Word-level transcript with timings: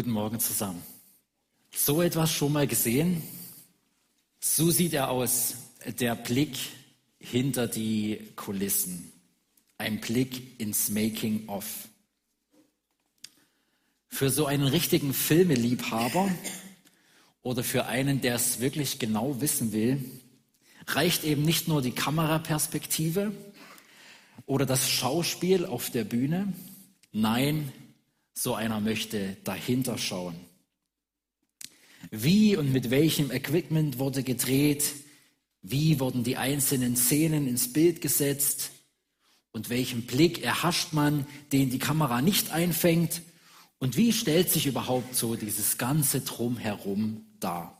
Guten 0.00 0.12
Morgen 0.12 0.40
zusammen. 0.40 0.82
So 1.72 2.00
etwas 2.00 2.32
schon 2.32 2.54
mal 2.54 2.66
gesehen? 2.66 3.22
So 4.40 4.70
sieht 4.70 4.94
er 4.94 5.10
aus, 5.10 5.56
der 5.98 6.16
Blick 6.16 6.56
hinter 7.18 7.68
die 7.68 8.30
Kulissen. 8.34 9.12
Ein 9.76 10.00
Blick 10.00 10.58
ins 10.58 10.88
Making 10.88 11.50
of. 11.50 11.66
Für 14.08 14.30
so 14.30 14.46
einen 14.46 14.66
richtigen 14.66 15.12
Filmeliebhaber 15.12 16.30
oder 17.42 17.62
für 17.62 17.84
einen, 17.84 18.22
der 18.22 18.36
es 18.36 18.58
wirklich 18.58 19.00
genau 19.00 19.42
wissen 19.42 19.72
will, 19.72 20.02
reicht 20.86 21.24
eben 21.24 21.42
nicht 21.42 21.68
nur 21.68 21.82
die 21.82 21.92
Kameraperspektive 21.92 23.34
oder 24.46 24.64
das 24.64 24.88
Schauspiel 24.88 25.66
auf 25.66 25.90
der 25.90 26.04
Bühne. 26.04 26.54
Nein, 27.12 27.70
so 28.40 28.54
einer 28.54 28.80
möchte 28.80 29.36
dahinter 29.44 29.98
schauen. 29.98 30.34
Wie 32.10 32.56
und 32.56 32.72
mit 32.72 32.88
welchem 32.88 33.30
Equipment 33.30 33.98
wurde 33.98 34.22
gedreht? 34.22 34.94
Wie 35.60 36.00
wurden 36.00 36.24
die 36.24 36.38
einzelnen 36.38 36.96
Szenen 36.96 37.46
ins 37.46 37.70
Bild 37.74 38.00
gesetzt? 38.00 38.70
Und 39.52 39.68
welchen 39.68 40.06
Blick 40.06 40.42
erhascht 40.42 40.94
man, 40.94 41.26
den 41.52 41.68
die 41.68 41.78
Kamera 41.78 42.22
nicht 42.22 42.50
einfängt? 42.50 43.20
Und 43.78 43.98
wie 43.98 44.10
stellt 44.10 44.48
sich 44.48 44.66
überhaupt 44.66 45.14
so 45.14 45.36
dieses 45.36 45.76
ganze 45.76 46.22
Drumherum 46.22 47.26
dar? 47.40 47.76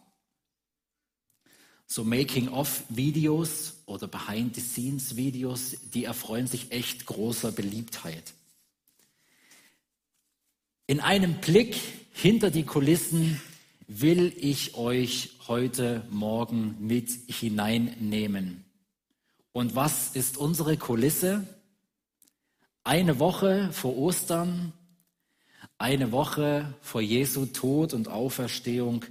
So 1.87 2.05
Making-of-Videos 2.05 3.77
oder 3.87 4.09
Behind-the-Scenes-Videos, 4.09 5.77
die 5.95 6.05
erfreuen 6.05 6.47
sich 6.47 6.71
echt 6.71 7.07
großer 7.07 7.51
Beliebtheit. 7.51 8.35
In 10.91 10.99
einem 10.99 11.35
Blick 11.35 11.77
hinter 12.13 12.51
die 12.51 12.65
Kulissen 12.65 13.41
will 13.87 14.35
ich 14.37 14.75
euch 14.75 15.31
heute 15.47 16.03
Morgen 16.11 16.75
mit 16.81 17.11
hineinnehmen. 17.29 18.65
Und 19.53 19.77
was 19.77 20.17
ist 20.17 20.37
unsere 20.37 20.77
Kulisse? 20.77 21.47
Eine 22.83 23.21
Woche 23.21 23.71
vor 23.71 23.97
Ostern, 23.97 24.73
eine 25.79 26.11
Woche 26.11 26.75
vor 26.81 27.01
Jesu 27.03 27.47
Tod 27.47 27.95
und 27.95 28.09
Auferstehung 28.09 29.05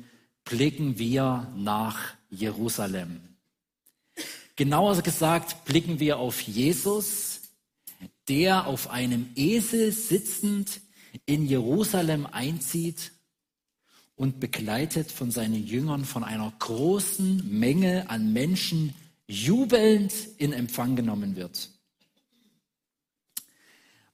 blicken 0.43 0.99
wir 0.99 1.47
nach 1.55 1.97
Jerusalem. 2.29 3.21
Genauer 4.57 5.01
gesagt 5.01 5.63
blicken 5.63 6.01
wir 6.01 6.17
auf 6.19 6.41
Jesus, 6.41 7.39
der 8.27 8.67
auf 8.67 8.89
einem 8.89 9.29
Esel 9.37 9.93
sitzend 9.93 10.81
in 11.25 11.45
Jerusalem 11.45 12.25
einzieht 12.25 13.11
und 14.15 14.39
begleitet 14.39 15.11
von 15.11 15.31
seinen 15.31 15.65
Jüngern 15.65 16.03
von 16.03 16.23
einer 16.23 16.51
großen 16.59 17.57
Menge 17.57 18.09
an 18.09 18.33
Menschen 18.33 18.93
jubelnd 19.27 20.13
in 20.37 20.51
Empfang 20.51 20.95
genommen 20.95 21.35
wird. 21.35 21.69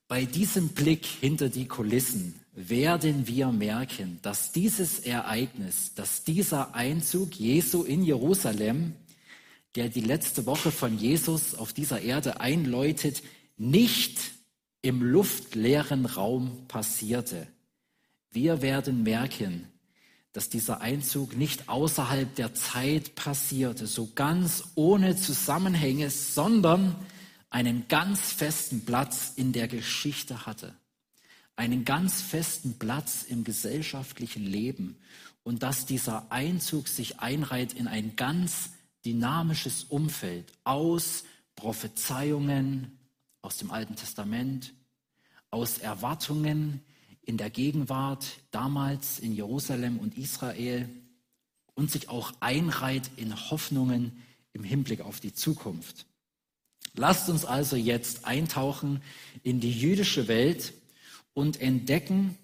Bei 0.08 0.26
diesem 0.26 0.70
Blick 0.70 1.06
hinter 1.06 1.50
die 1.50 1.68
Kulissen 1.68 2.40
werden 2.54 3.26
wir 3.26 3.48
merken, 3.48 4.20
dass 4.22 4.52
dieses 4.52 5.00
Ereignis, 5.00 5.94
dass 5.96 6.24
dieser 6.24 6.76
Einzug 6.76 7.34
Jesu 7.34 7.82
in 7.82 8.04
Jerusalem, 8.04 8.94
der 9.74 9.90
die 9.90 10.02
letzte 10.02 10.46
Woche 10.46 10.70
von 10.72 11.00
Jesus 11.00 11.56
auf 11.56 11.74
dieser 11.74 12.02
Erde 12.02 12.40
einläutet, 12.40 13.24
nicht 13.58 14.35
im 14.86 15.02
luftleeren 15.02 16.06
Raum 16.06 16.68
passierte. 16.68 17.48
Wir 18.30 18.62
werden 18.62 19.02
merken, 19.02 19.68
dass 20.32 20.50
dieser 20.50 20.82
Einzug 20.82 21.36
nicht 21.36 21.70
außerhalb 21.70 22.36
der 22.36 22.54
Zeit 22.54 23.16
passierte, 23.16 23.88
so 23.88 24.12
ganz 24.14 24.64
ohne 24.76 25.16
Zusammenhänge, 25.16 26.12
sondern 26.12 26.96
einen 27.50 27.88
ganz 27.88 28.32
festen 28.32 28.86
Platz 28.86 29.34
in 29.36 29.54
der 29.54 29.68
Geschichte 29.68 30.46
hatte, 30.46 30.76
einen 31.56 31.84
ganz 31.84 32.22
festen 32.22 32.78
Platz 32.78 33.24
im 33.28 33.44
gesellschaftlichen 33.44 34.46
Leben 34.46 34.98
und 35.42 35.64
dass 35.64 35.88
dieser 35.88 36.32
Einzug 36.32 36.88
sich 36.90 37.22
einreiht 37.22 37.74
in 37.74 37.88
ein 37.88 38.16
ganz 38.16 38.70
dynamisches 39.04 39.86
Umfeld 39.86 40.52
aus 40.64 41.24
Prophezeiungen, 41.56 42.95
aus 43.46 43.58
dem 43.58 43.72
Alten 43.72 43.96
Testament, 43.96 44.74
aus 45.52 45.78
Erwartungen 45.78 46.82
in 47.22 47.38
der 47.38 47.50
Gegenwart 47.50 48.26
damals 48.52 49.20
in 49.20 49.34
Jerusalem 49.34 50.00
und 50.00 50.18
Israel 50.18 50.90
und 51.76 51.92
sich 51.92 52.10
auch 52.10 52.34
einreiht 52.40 53.12
in 53.18 53.36
Hoffnungen 53.50 54.24
im 54.54 54.64
Hinblick 54.64 55.02
auf 55.02 55.20
die 55.20 55.34
Zukunft. 55.34 56.06
Lasst 56.96 57.30
uns 57.30 57.46
also 57.46 57.76
jetzt 57.76 58.26
eintauchen 58.26 59.02
in 59.44 59.60
die 59.60 59.72
jüdische 59.72 60.28
Welt 60.28 60.74
und 61.34 61.62
entdecken, 61.62 62.38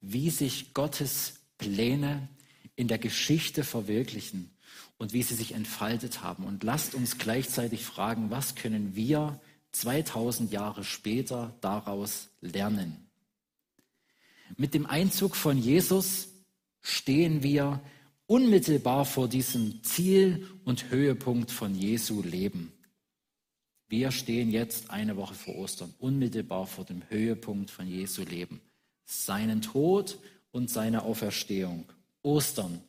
wie 0.00 0.30
sich 0.30 0.72
Gottes 0.72 1.40
Pläne 1.58 2.28
in 2.76 2.86
der 2.86 2.98
Geschichte 2.98 3.64
verwirklichen 3.64 4.50
und 4.98 5.12
wie 5.12 5.22
sie 5.22 5.34
sich 5.34 5.52
entfaltet 5.52 6.22
haben. 6.22 6.44
Und 6.44 6.62
lasst 6.62 6.94
uns 6.94 7.18
gleichzeitig 7.18 7.84
fragen, 7.84 8.30
was 8.30 8.54
können 8.54 8.94
wir 8.94 9.40
2000 9.72 10.52
Jahre 10.52 10.84
später 10.84 11.54
daraus 11.60 12.30
lernen. 12.40 13.08
Mit 14.56 14.74
dem 14.74 14.86
Einzug 14.86 15.36
von 15.36 15.58
Jesus 15.58 16.28
stehen 16.80 17.42
wir 17.42 17.80
unmittelbar 18.26 19.04
vor 19.04 19.28
diesem 19.28 19.82
Ziel 19.82 20.46
und 20.64 20.90
Höhepunkt 20.90 21.50
von 21.50 21.74
Jesu 21.74 22.22
Leben. 22.22 22.72
Wir 23.88 24.10
stehen 24.10 24.50
jetzt 24.50 24.90
eine 24.90 25.16
Woche 25.16 25.34
vor 25.34 25.56
Ostern, 25.56 25.94
unmittelbar 25.98 26.66
vor 26.66 26.84
dem 26.84 27.02
Höhepunkt 27.08 27.70
von 27.70 27.86
Jesu 27.86 28.22
Leben. 28.22 28.60
Seinen 29.06 29.62
Tod 29.62 30.18
und 30.50 30.68
seine 30.70 31.02
Auferstehung. 31.02 31.86
Ostern. 32.22 32.82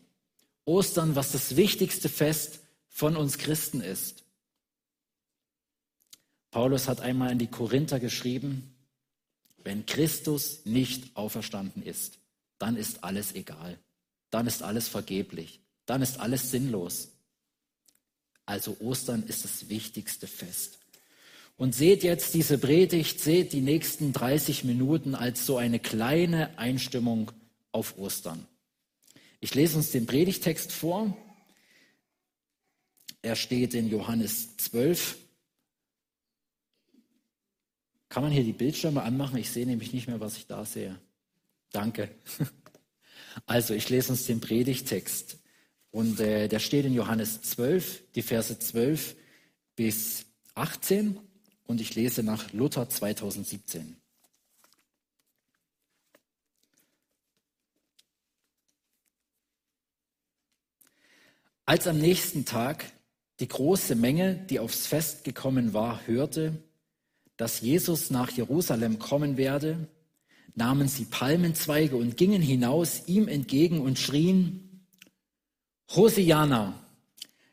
Ostern, 0.66 1.16
was 1.16 1.32
das 1.32 1.56
wichtigste 1.56 2.10
Fest 2.10 2.60
von 2.90 3.16
uns 3.16 3.38
Christen 3.38 3.80
ist. 3.80 4.24
Paulus 6.52 6.88
hat 6.88 7.02
einmal 7.02 7.32
in 7.32 7.40
die 7.40 7.48
Korinther 7.48 8.00
geschrieben, 8.00 8.76
wenn 9.64 9.86
Christus 9.86 10.66
nicht 10.66 11.16
auferstanden 11.16 11.84
ist, 11.84 12.18
dann 12.58 12.76
ist 12.76 13.04
alles 13.04 13.36
egal. 13.36 13.78
Dann 14.30 14.48
ist 14.48 14.64
alles 14.64 14.88
vergeblich. 14.88 15.60
Dann 15.86 16.02
ist 16.02 16.20
alles 16.20 16.52
sinnlos. 16.52 17.10
Also 18.46 18.78
Ostern 18.80 19.24
ist 19.28 19.44
das 19.44 19.70
wichtigste 19.70 20.28
Fest. 20.28 20.80
Und 21.58 21.76
seht 21.76 22.04
jetzt 22.04 22.34
diese 22.34 22.58
Predigt, 22.58 23.20
seht 23.20 23.54
die 23.54 23.62
nächsten 23.62 24.14
30 24.14 24.64
Minuten 24.64 25.14
als 25.14 25.46
so 25.46 25.58
eine 25.58 25.80
kleine 25.80 26.58
Einstimmung 26.58 27.32
auf 27.72 27.98
Ostern. 27.98 28.48
Ich 29.40 29.56
lese 29.56 29.78
uns 29.78 29.92
den 29.92 30.06
Predigtext 30.06 30.72
vor. 30.72 31.16
Er 33.22 33.36
steht 33.36 33.74
in 33.74 33.90
Johannes 33.90 34.58
12, 34.58 35.18
kann 38.10 38.24
man 38.24 38.32
hier 38.32 38.44
die 38.44 38.54
Bildschirme 38.54 39.04
anmachen? 39.04 39.38
Ich 39.38 39.52
sehe 39.52 39.68
nämlich 39.68 39.94
nicht 39.94 40.08
mehr, 40.08 40.20
was 40.20 40.36
ich 40.38 40.48
da 40.48 40.66
sehe. 40.66 41.00
Danke. 41.72 42.10
Also, 43.46 43.74
ich 43.76 43.88
lese 43.90 44.12
uns 44.12 44.26
den 44.26 44.42
Predigtext. 44.42 45.38
Und 45.92 46.20
äh, 46.20 46.48
der 46.48 46.60
steht 46.60 46.84
in 46.84 46.94
Johannes 46.94 47.42
12, 47.44 48.12
die 48.16 48.22
Verse 48.24 48.58
12 48.58 49.16
bis 49.76 50.26
18. 50.56 51.18
Und 51.66 51.80
ich 51.80 51.96
lese 51.96 52.24
nach 52.24 52.52
Luther 52.52 52.90
2017. 52.90 53.96
Als 61.66 61.86
am 61.86 62.00
nächsten 62.00 62.46
Tag 62.46 62.92
die 63.40 63.48
große 63.48 63.96
Menge, 63.96 64.36
die 64.36 64.60
aufs 64.60 64.88
Fest 64.88 65.24
gekommen 65.24 65.72
war, 65.72 66.06
hörte, 66.08 66.64
dass 67.40 67.62
Jesus 67.62 68.10
nach 68.10 68.32
Jerusalem 68.32 69.00
kommen 69.00 69.38
werde, 69.38 69.88
nahmen 70.56 70.90
sie 70.90 71.06
Palmenzweige 71.06 71.96
und 71.96 72.18
gingen 72.18 72.42
hinaus 72.42 73.08
ihm 73.08 73.30
entgegen 73.30 73.80
und 73.80 73.98
schrien, 73.98 74.86
Hosiana, 75.96 76.78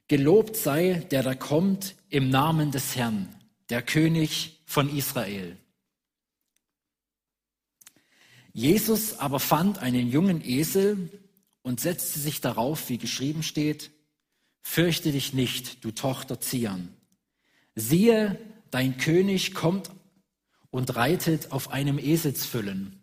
gelobt 0.08 0.56
sei, 0.56 1.06
der 1.12 1.22
da 1.22 1.36
kommt 1.36 1.94
im 2.08 2.30
Namen 2.30 2.72
des 2.72 2.96
Herrn, 2.96 3.28
der 3.70 3.80
König 3.80 4.60
von 4.66 4.94
Israel. 4.94 5.56
Jesus 8.52 9.20
aber 9.20 9.38
fand 9.38 9.78
einen 9.78 10.10
jungen 10.10 10.44
Esel 10.44 11.10
und 11.62 11.78
setzte 11.78 12.18
sich 12.18 12.40
darauf, 12.40 12.88
wie 12.88 12.98
geschrieben 12.98 13.44
steht, 13.44 13.92
Fürchte 14.62 15.12
dich 15.12 15.32
nicht, 15.32 15.84
du 15.84 15.92
Tochter 15.92 16.40
Zion. 16.40 16.88
Siehe, 17.76 18.36
dein 18.76 18.98
König 18.98 19.54
kommt 19.54 19.90
und 20.68 20.96
reitet 20.96 21.50
auf 21.50 21.70
einem 21.70 21.98
Eselsfüllen. 21.98 23.02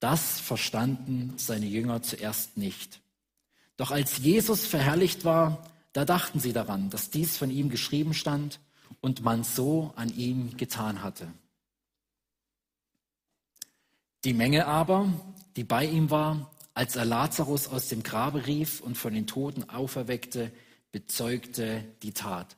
Das 0.00 0.40
verstanden 0.40 1.34
seine 1.36 1.66
Jünger 1.66 2.02
zuerst 2.02 2.56
nicht. 2.56 3.00
Doch 3.76 3.92
als 3.92 4.18
Jesus 4.18 4.66
verherrlicht 4.66 5.24
war, 5.24 5.70
da 5.92 6.04
dachten 6.04 6.40
sie 6.40 6.52
daran, 6.52 6.90
dass 6.90 7.10
dies 7.10 7.36
von 7.36 7.52
ihm 7.52 7.70
geschrieben 7.70 8.12
stand 8.12 8.58
und 9.00 9.22
man 9.22 9.44
so 9.44 9.92
an 9.94 10.08
ihm 10.16 10.56
getan 10.56 11.04
hatte. 11.04 11.32
Die 14.24 14.34
Menge 14.34 14.66
aber, 14.66 15.12
die 15.54 15.62
bei 15.62 15.86
ihm 15.86 16.10
war, 16.10 16.50
als 16.74 16.96
er 16.96 17.04
Lazarus 17.04 17.68
aus 17.68 17.86
dem 17.86 18.02
Grabe 18.02 18.48
rief 18.48 18.80
und 18.80 18.98
von 18.98 19.14
den 19.14 19.28
Toten 19.28 19.70
auferweckte, 19.70 20.50
bezeugte 20.90 21.84
die 22.02 22.12
Tat. 22.12 22.57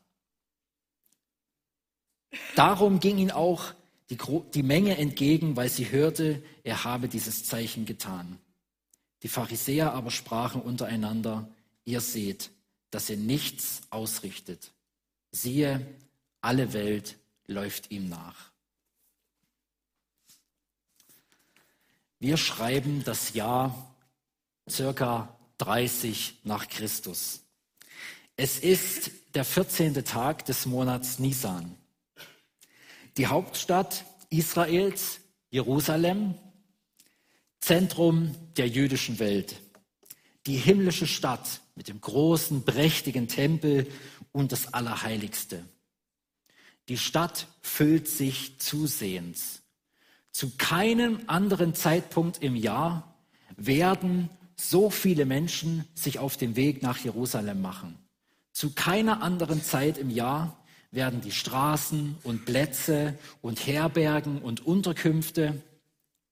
Darum 2.55 3.01
ging 3.01 3.19
ihn 3.19 3.31
auch 3.31 3.75
die, 4.09 4.19
die 4.55 4.63
Menge 4.63 4.97
entgegen, 4.97 5.57
weil 5.57 5.69
sie 5.69 5.91
hörte, 5.91 6.43
er 6.65 6.85
habe 6.85 7.09
dieses 7.09 7.45
Zeichen 7.45 7.87
getan. 7.87 8.39
Die 9.23 9.29
Pharisäer 9.29 9.93
aber 9.93 10.11
sprachen 10.11 10.63
untereinander, 10.63 11.49
ihr 11.85 12.01
seht, 12.01 12.51
dass 12.91 13.11
er 13.11 13.17
nichts 13.17 13.83
ausrichtet. 13.91 14.73
Siehe, 15.31 15.87
alle 16.41 16.73
Welt 16.73 17.17
läuft 17.47 17.91
ihm 17.91 18.09
nach. 18.09 18.51
Wir 22.19 22.37
schreiben 22.37 23.03
das 23.05 23.33
Jahr 23.33 23.95
circa 24.69 25.37
30 25.59 26.41
nach 26.45 26.69
Christus. 26.69 27.43
Es 28.37 28.59
ist 28.59 29.11
der 29.35 29.45
14. 29.45 30.05
Tag 30.05 30.45
des 30.47 30.67
Monats 30.67 31.19
Nisan. 31.19 31.77
Die 33.21 33.27
Hauptstadt 33.27 34.07
Israels, 34.31 35.21
Jerusalem, 35.51 36.37
Zentrum 37.61 38.35
der 38.57 38.67
jüdischen 38.67 39.19
Welt. 39.19 39.61
Die 40.47 40.57
himmlische 40.57 41.07
Stadt 41.07 41.61
mit 41.75 41.89
dem 41.89 42.01
großen, 42.01 42.65
prächtigen 42.65 43.29
Tempel 43.29 43.87
und 44.33 44.53
das 44.53 44.73
Allerheiligste. 44.73 45.63
Die 46.89 46.97
Stadt 46.97 47.47
füllt 47.61 48.09
sich 48.09 48.59
zusehends. 48.59 49.65
Zu 50.31 50.53
keinem 50.57 51.21
anderen 51.27 51.75
Zeitpunkt 51.75 52.43
im 52.43 52.57
Jahr 52.57 53.19
werden 53.55 54.31
so 54.57 54.89
viele 54.89 55.27
Menschen 55.27 55.85
sich 55.95 56.19
auf 56.19 56.39
den 56.39 56.57
Weg 56.57 56.81
nach 56.81 56.97
Jerusalem 56.97 57.61
machen. 57.61 57.99
Zu 58.55 58.71
keiner 58.71 59.21
anderen 59.21 59.63
Zeit 59.63 59.99
im 59.99 60.09
Jahr 60.09 60.60
werden 60.91 61.21
die 61.21 61.33
Straßen 61.33 62.19
und 62.23 62.45
Plätze 62.45 63.19
und 63.43 63.67
Herbergen 63.67 64.43
und 64.43 64.67
Unterkünfte 64.67 65.63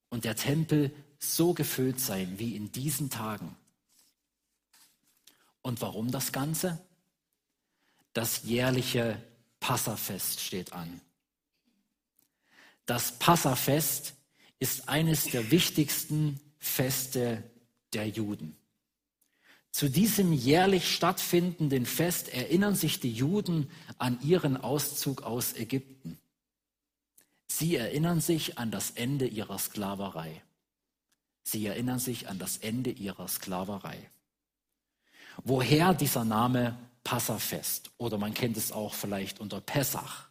und 0.08 0.24
der 0.24 0.36
Tempel 0.36 0.92
so 1.18 1.54
gefüllt 1.54 2.00
sein 2.00 2.38
wie 2.38 2.56
in 2.56 2.72
diesen 2.72 3.10
Tagen. 3.10 3.56
Und 5.62 5.80
warum 5.80 6.10
das 6.10 6.32
Ganze? 6.32 6.78
Das 8.12 8.42
jährliche 8.44 9.22
Passafest 9.60 10.40
steht 10.40 10.72
an. 10.72 11.00
Das 12.86 13.18
Passafest 13.18 14.14
ist 14.58 14.88
eines 14.88 15.24
der 15.24 15.50
wichtigsten 15.50 16.40
Feste 16.58 17.42
der 17.92 18.08
Juden. 18.08 18.56
Zu 19.78 19.88
diesem 19.88 20.32
jährlich 20.32 20.92
stattfindenden 20.92 21.86
Fest 21.86 22.30
erinnern 22.30 22.74
sich 22.74 22.98
die 22.98 23.12
Juden 23.12 23.70
an 23.96 24.18
ihren 24.22 24.56
Auszug 24.56 25.22
aus 25.22 25.54
Ägypten. 25.54 26.18
Sie 27.46 27.76
erinnern 27.76 28.20
sich 28.20 28.58
an 28.58 28.72
das 28.72 28.90
Ende 28.90 29.28
ihrer 29.28 29.56
Sklaverei. 29.56 30.42
Sie 31.44 31.64
erinnern 31.64 32.00
sich 32.00 32.28
an 32.28 32.40
das 32.40 32.56
Ende 32.56 32.90
ihrer 32.90 33.28
Sklaverei. 33.28 34.10
Woher 35.44 35.94
dieser 35.94 36.24
Name 36.24 36.76
Passafest 37.04 37.92
oder 37.98 38.18
man 38.18 38.34
kennt 38.34 38.56
es 38.56 38.72
auch 38.72 38.94
vielleicht 38.94 39.38
unter 39.38 39.60
Pessach. 39.60 40.28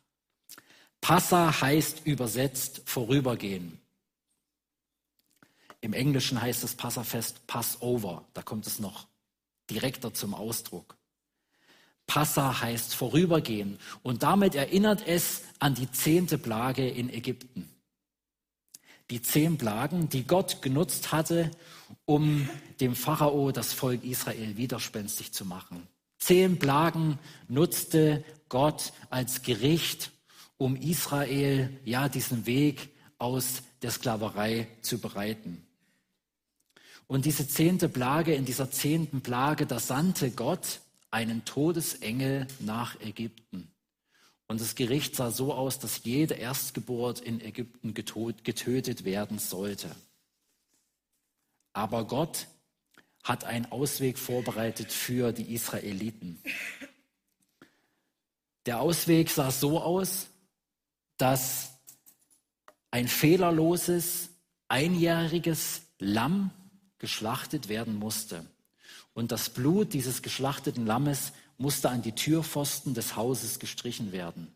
Passa 1.00 1.62
heißt 1.62 2.06
übersetzt 2.06 2.82
vorübergehen. 2.84 3.80
Im 5.80 5.94
Englischen 5.94 6.42
heißt 6.42 6.64
das 6.64 6.76
Passafest 6.76 7.48
Passover, 7.48 8.26
da 8.34 8.42
kommt 8.42 8.68
es 8.68 8.80
noch 8.80 9.07
direkter 9.70 10.14
zum 10.14 10.34
Ausdruck. 10.34 10.98
Passa 12.08 12.62
heißt 12.62 12.96
vorübergehen 12.96 13.78
und 14.02 14.24
damit 14.24 14.56
erinnert 14.56 15.06
es 15.06 15.44
an 15.60 15.76
die 15.76 15.92
zehnte 15.92 16.38
Plage 16.38 16.88
in 16.88 17.10
Ägypten. 17.10 17.70
Die 19.10 19.22
zehn 19.22 19.58
Plagen, 19.58 20.10
die 20.10 20.26
Gott 20.26 20.62
genutzt 20.62 21.12
hatte, 21.12 21.52
um 22.06 22.50
dem 22.80 22.96
Pharao 22.96 23.52
das 23.52 23.74
Volk 23.74 24.04
Israel 24.04 24.58
widerspenstig 24.58 25.34
zu 25.34 25.46
machen. 25.46 25.88
Zehn 26.18 26.60
Plagen 26.60 27.20
nutzte 27.48 28.24
Gott 28.50 28.92
als 29.10 29.44
Gericht, 29.44 30.12
um 30.58 30.76
Israel 30.76 31.70
ja 31.86 32.10
diesen 32.10 32.46
Weg 32.46 32.90
aus 33.18 33.64
der 33.82 33.92
Sklaverei 33.92 34.68
zu 34.82 35.00
bereiten. 35.00 35.67
Und 37.08 37.26
diese 37.26 37.48
zehnte 37.48 37.88
Plage, 37.88 38.36
in 38.36 38.46
dieser 38.46 38.70
zehnten 38.70 39.22
Plage, 39.22 39.66
da 39.66 39.80
sandte 39.80 40.30
Gott 40.32 40.82
einen 41.10 41.46
Todesengel 41.46 42.48
nach 42.60 43.00
Ägypten. 43.00 43.72
Und 44.48 44.62
das 44.62 44.76
Gericht 44.76 45.16
sah 45.16 45.32
so 45.32 45.54
aus, 45.54 45.80
dass 45.80 46.04
jede 46.04 46.36
Erstgeburt 46.36 47.20
in 47.20 47.42
Ägypten 47.42 47.94
getötet 47.94 49.04
werden 49.06 49.40
sollte. 49.40 49.96
Aber 51.74 52.06
Gott 52.06 52.48
hat 53.24 53.44
einen 53.44 53.72
Ausweg 53.72 54.18
vorbereitet 54.18 54.92
für 54.92 55.32
die 55.34 55.54
Israeliten. 55.54 56.42
Der 58.66 58.80
Ausweg 58.80 59.30
sah 59.30 59.52
so 59.52 59.82
aus, 59.82 60.28
dass 61.18 61.72
ein 62.92 63.08
fehlerloses, 63.08 64.30
einjähriges 64.70 65.82
Lamm 66.00 66.52
geschlachtet 67.00 67.70
werden 67.70 67.96
musste. 67.96 68.46
Und 69.14 69.32
das 69.32 69.50
Blut 69.50 69.94
dieses 69.94 70.22
geschlachteten 70.22 70.86
Lammes 70.86 71.34
musste 71.58 71.90
an 71.90 72.02
die 72.02 72.14
Türpfosten 72.14 72.94
des 72.94 73.16
Hauses 73.16 73.60
gestrichen 73.60 74.12
werden. 74.12 74.54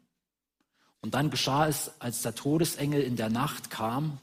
Und 1.02 1.16
dann 1.16 1.32
geschah 1.32 1.68
es, 1.68 1.92
als 2.00 2.22
der 2.22 2.36
Todesengel 2.36 3.02
in 3.02 3.16
der 3.16 3.30
Nacht 3.30 3.72
kam, 3.72 4.20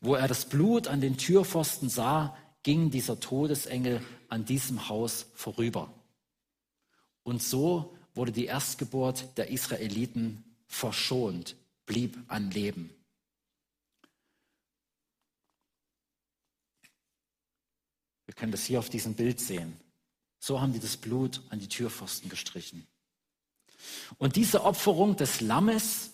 wo 0.00 0.14
er 0.14 0.28
das 0.28 0.48
Blut 0.48 0.86
an 0.86 1.00
den 1.00 1.16
Türpfosten 1.16 1.88
sah, 1.88 2.36
ging 2.62 2.90
dieser 2.90 3.18
Todesengel 3.18 4.00
an 4.28 4.44
diesem 4.44 4.88
Haus 4.88 5.26
vorüber. 5.34 5.92
Und 7.24 7.42
so 7.42 7.96
wurde 8.14 8.32
die 8.32 8.46
Erstgeburt 8.46 9.36
der 9.36 9.50
Israeliten 9.50 10.44
verschont, 10.66 11.56
blieb 11.86 12.18
an 12.28 12.50
Leben. 12.50 12.90
Wir 18.32 18.36
können 18.36 18.52
das 18.52 18.64
hier 18.64 18.78
auf 18.78 18.88
diesem 18.88 19.12
Bild 19.12 19.40
sehen. 19.40 19.76
So 20.38 20.58
haben 20.58 20.72
die 20.72 20.80
das 20.80 20.96
Blut 20.96 21.42
an 21.50 21.60
die 21.60 21.68
Türpfosten 21.68 22.30
gestrichen. 22.30 22.86
Und 24.16 24.36
diese 24.36 24.64
Opferung 24.64 25.16
des 25.16 25.42
Lammes 25.42 26.12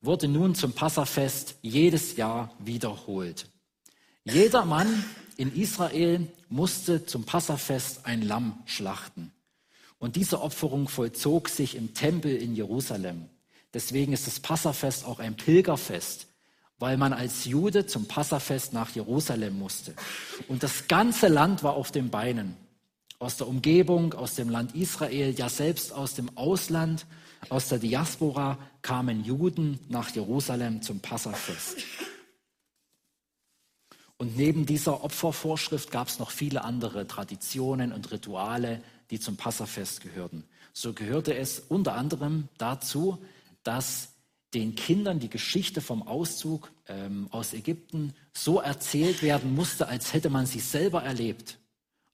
wurde 0.00 0.26
nun 0.26 0.56
zum 0.56 0.72
Passafest 0.72 1.54
jedes 1.62 2.16
Jahr 2.16 2.52
wiederholt. 2.58 3.48
Jeder 4.24 4.64
Mann 4.64 5.04
in 5.36 5.54
Israel 5.54 6.26
musste 6.48 7.06
zum 7.06 7.22
Passafest 7.22 8.06
ein 8.06 8.22
Lamm 8.22 8.60
schlachten. 8.66 9.30
Und 9.98 10.16
diese 10.16 10.40
Opferung 10.40 10.88
vollzog 10.88 11.48
sich 11.48 11.76
im 11.76 11.94
Tempel 11.94 12.34
in 12.34 12.56
Jerusalem. 12.56 13.30
Deswegen 13.72 14.12
ist 14.12 14.26
das 14.26 14.40
Passafest 14.40 15.04
auch 15.04 15.20
ein 15.20 15.36
Pilgerfest, 15.36 16.26
weil 16.78 16.96
man 16.96 17.12
als 17.12 17.44
Jude 17.44 17.86
zum 17.86 18.06
Passafest 18.06 18.72
nach 18.72 18.90
Jerusalem 18.94 19.58
musste. 19.58 19.94
Und 20.48 20.62
das 20.62 20.88
ganze 20.88 21.28
Land 21.28 21.62
war 21.62 21.74
auf 21.74 21.90
den 21.90 22.10
Beinen. 22.10 22.56
Aus 23.18 23.38
der 23.38 23.48
Umgebung, 23.48 24.12
aus 24.12 24.34
dem 24.34 24.50
Land 24.50 24.74
Israel, 24.74 25.34
ja 25.34 25.48
selbst 25.48 25.92
aus 25.92 26.14
dem 26.14 26.36
Ausland, 26.36 27.06
aus 27.48 27.68
der 27.68 27.78
Diaspora 27.78 28.58
kamen 28.82 29.24
Juden 29.24 29.80
nach 29.88 30.10
Jerusalem 30.10 30.82
zum 30.82 31.00
Passafest. 31.00 31.78
Und 34.18 34.36
neben 34.36 34.66
dieser 34.66 35.04
Opfervorschrift 35.04 35.90
gab 35.90 36.08
es 36.08 36.18
noch 36.18 36.30
viele 36.30 36.64
andere 36.64 37.06
Traditionen 37.06 37.92
und 37.92 38.10
Rituale, 38.10 38.82
die 39.10 39.20
zum 39.20 39.36
Passafest 39.36 40.00
gehörten. 40.00 40.44
So 40.72 40.92
gehörte 40.92 41.34
es 41.34 41.60
unter 41.68 41.94
anderem 41.94 42.48
dazu, 42.58 43.18
dass 43.62 44.08
den 44.56 44.74
Kindern 44.74 45.18
die 45.18 45.28
Geschichte 45.28 45.82
vom 45.82 46.02
Auszug 46.02 46.72
ähm, 46.88 47.28
aus 47.30 47.52
Ägypten 47.52 48.14
so 48.32 48.58
erzählt 48.58 49.22
werden 49.22 49.54
musste, 49.54 49.86
als 49.86 50.14
hätte 50.14 50.30
man 50.30 50.46
sie 50.46 50.60
selber 50.60 51.02
erlebt. 51.02 51.58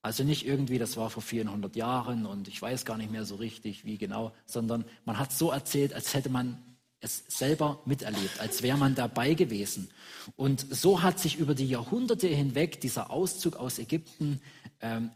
Also 0.01 0.25
nicht 0.25 0.45
irgendwie, 0.45 0.77
das 0.77 0.97
war 0.97 1.09
vor 1.09 1.23
400 1.23 1.73
Jahren 1.77 2.25
und 2.25 2.49
ich 2.49 2.61
weiß 2.61 2.83
gar 2.83 2.97
nicht 2.97 3.11
mehr 3.13 3.23
so 3.23 3.35
richtig, 3.35 3.85
wie 3.85 3.97
genau, 3.97 4.33
sondern 4.45 4.83
man 5.05 5.19
hat 5.19 5.31
so 5.31 5.51
erzählt, 5.51 5.93
als 5.93 6.13
hätte 6.13 6.27
man 6.27 6.61
es 6.99 7.23
selber 7.29 7.81
miterlebt, 7.85 8.41
als 8.41 8.61
wäre 8.61 8.77
man 8.77 8.93
dabei 8.93 9.35
gewesen. 9.35 9.89
Und 10.35 10.65
so 10.69 11.01
hat 11.01 11.19
sich 11.19 11.37
über 11.37 11.55
die 11.55 11.67
Jahrhunderte 11.67 12.27
hinweg 12.27 12.81
dieser 12.81 13.09
Auszug 13.09 13.55
aus 13.55 13.79
Ägypten 13.79 14.41
ähm, 14.81 15.11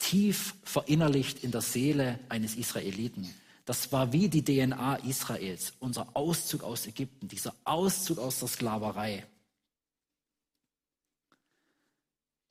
tief 0.00 0.56
verinnerlicht 0.64 1.44
in 1.44 1.52
der 1.52 1.60
Seele 1.60 2.18
eines 2.28 2.56
Israeliten. 2.56 3.32
Das 3.64 3.92
war 3.92 4.12
wie 4.12 4.28
die 4.28 4.44
DNA 4.44 4.96
Israels, 4.96 5.72
unser 5.80 6.14
Auszug 6.14 6.62
aus 6.62 6.86
Ägypten, 6.86 7.28
dieser 7.28 7.54
Auszug 7.64 8.18
aus 8.18 8.38
der 8.38 8.48
Sklaverei. 8.48 9.26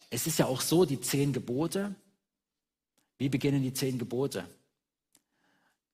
Es 0.09 0.27
ist 0.27 0.39
ja 0.39 0.45
auch 0.47 0.61
so, 0.61 0.85
die 0.85 1.01
zehn 1.01 1.33
Gebote, 1.33 1.95
wie 3.17 3.29
beginnen 3.29 3.61
die 3.61 3.73
zehn 3.73 3.99
Gebote? 3.99 4.47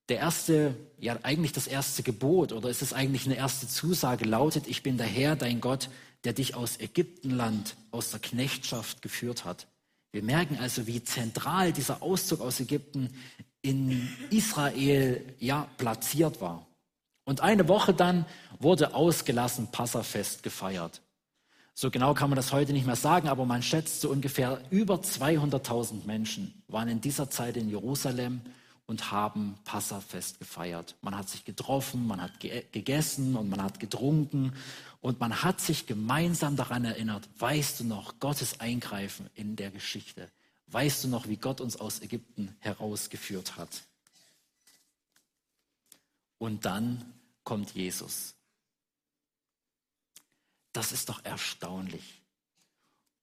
Der 0.07 0.17
erste, 0.17 0.75
ja 0.97 1.19
eigentlich 1.23 1.51
das 1.51 1.67
erste 1.67 2.01
Gebot 2.01 2.51
oder 2.51 2.69
ist 2.69 2.81
es 2.81 2.93
eigentlich 2.93 3.25
eine 3.25 3.35
erste 3.35 3.67
Zusage 3.67 4.25
lautet, 4.25 4.67
ich 4.67 4.83
bin 4.83 4.97
der 4.97 5.05
Herr, 5.05 5.35
dein 5.35 5.61
Gott, 5.61 5.89
der 6.23 6.33
dich 6.33 6.55
aus 6.55 6.79
Ägyptenland, 6.79 7.75
aus 7.91 8.11
der 8.11 8.19
Knechtschaft 8.19 9.01
geführt 9.01 9.45
hat. 9.45 9.67
Wir 10.11 10.23
merken 10.23 10.57
also, 10.57 10.88
wie 10.88 11.03
zentral 11.03 11.71
dieser 11.71 12.01
Auszug 12.01 12.41
aus 12.41 12.59
Ägypten 12.59 13.13
in 13.62 14.08
Israel 14.30 15.24
ja 15.39 15.68
platziert 15.78 16.42
war. 16.42 16.66
Und 17.25 17.42
eine 17.42 17.68
Woche 17.68 17.94
dann 17.94 18.25
wurde 18.60 18.94
ausgelassen 18.94 19.68
Passafest 19.72 20.44
gefeiert. 20.44 21.01
So 21.74 21.92
genau 21.92 22.13
kann 22.13 22.30
man 22.30 22.36
das 22.36 22.51
heute 22.51 22.74
nicht 22.74 22.86
mehr 22.86 22.96
sagen, 22.96 23.30
aber 23.30 23.46
man 23.46 23.62
schätzt 23.62 24.01
so 24.01 24.10
ungefähr 24.10 24.62
über 24.70 24.96
200.000 24.96 26.06
Menschen 26.06 26.62
waren 26.68 26.89
in 26.89 27.00
dieser 27.00 27.30
Zeit 27.30 27.56
in 27.56 27.70
Jerusalem 27.70 28.42
und 28.86 29.12
haben 29.12 29.56
Passafest 29.63 30.39
gefeiert. 30.39 30.96
Man 31.01 31.16
hat 31.16 31.30
sich 31.30 31.46
getroffen, 31.46 32.08
man 32.08 32.22
hat 32.22 32.39
ge 32.39 32.63
gegessen 32.72 33.36
und 33.36 33.50
man 33.50 33.62
hat 33.62 33.80
getrunken 33.80 34.54
und 35.00 35.20
man 35.20 35.44
hat 35.44 35.62
sich 35.62 35.86
gemeinsam 35.86 36.56
daran 36.56 36.84
erinnert, 36.84 37.30
weißt 37.38 37.80
du 37.80 37.84
noch, 37.86 38.20
Gottes 38.20 38.60
Eingreifen 38.60 39.30
in 39.36 39.56
der 39.56 39.70
Geschichte. 39.72 40.28
Weißt 40.71 41.03
du 41.03 41.07
noch, 41.07 41.27
wie 41.27 41.38
Gott 41.38 41.61
uns 41.61 41.77
aus 41.77 42.01
Ägypten 42.01 42.55
herausgeführt 42.59 43.57
hat? 43.57 43.83
Und 46.38 46.65
dann 46.65 47.13
kommt 47.43 47.73
Jesus. 47.73 48.35
Das 50.71 50.91
ist 50.91 51.09
doch 51.09 51.25
erstaunlich 51.25 52.21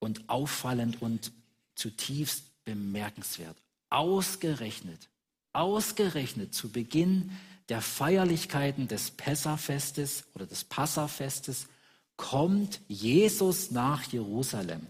und 0.01 0.29
auffallend 0.29 1.01
und 1.01 1.33
zutiefst 1.77 2.65
bemerkenswert. 2.65 3.57
Ausgerechnet, 3.89 5.09
ausgerechnet 5.53 6.53
zu 6.53 6.71
Beginn 6.71 7.31
der 7.69 7.81
Feierlichkeiten 7.81 8.89
des 8.89 9.13
Pessafestes 9.13 10.25
oder 10.35 10.47
des 10.47 10.65
Passafestes 10.65 11.69
kommt 12.17 12.81
Jesus 12.89 13.71
nach 13.71 14.03
Jerusalem. 14.05 14.87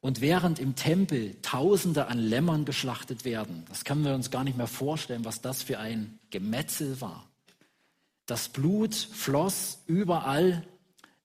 Und 0.00 0.20
während 0.20 0.58
im 0.58 0.76
Tempel 0.76 1.36
Tausende 1.42 2.06
an 2.06 2.18
Lämmern 2.18 2.64
geschlachtet 2.64 3.24
werden, 3.24 3.64
das 3.68 3.84
können 3.84 4.04
wir 4.04 4.14
uns 4.14 4.30
gar 4.30 4.44
nicht 4.44 4.56
mehr 4.56 4.66
vorstellen, 4.66 5.24
was 5.24 5.42
das 5.42 5.62
für 5.62 5.78
ein 5.78 6.18
Gemetzel 6.30 7.00
war. 7.00 7.28
Das 8.24 8.48
Blut 8.48 8.94
floss 8.94 9.82
überall 9.86 10.66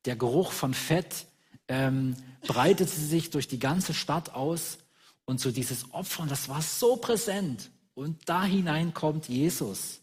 der 0.05 0.15
Geruch 0.15 0.51
von 0.51 0.74
Fett 0.74 1.27
ähm, 1.67 2.15
breitete 2.41 2.91
sich 2.91 3.29
durch 3.29 3.48
die 3.48 3.60
ganze 3.60 3.94
Stadt 3.94 4.34
aus. 4.34 4.77
Und 5.25 5.39
so 5.39 5.51
dieses 5.51 5.91
Opfern, 5.94 6.29
das 6.29 6.50
war 6.50 6.62
so 6.62 6.98
präsent. 6.98 7.72
Und 7.96 8.29
da 8.29 8.44
hinein 8.44 8.94
kommt 8.94 9.27
Jesus, 9.27 10.01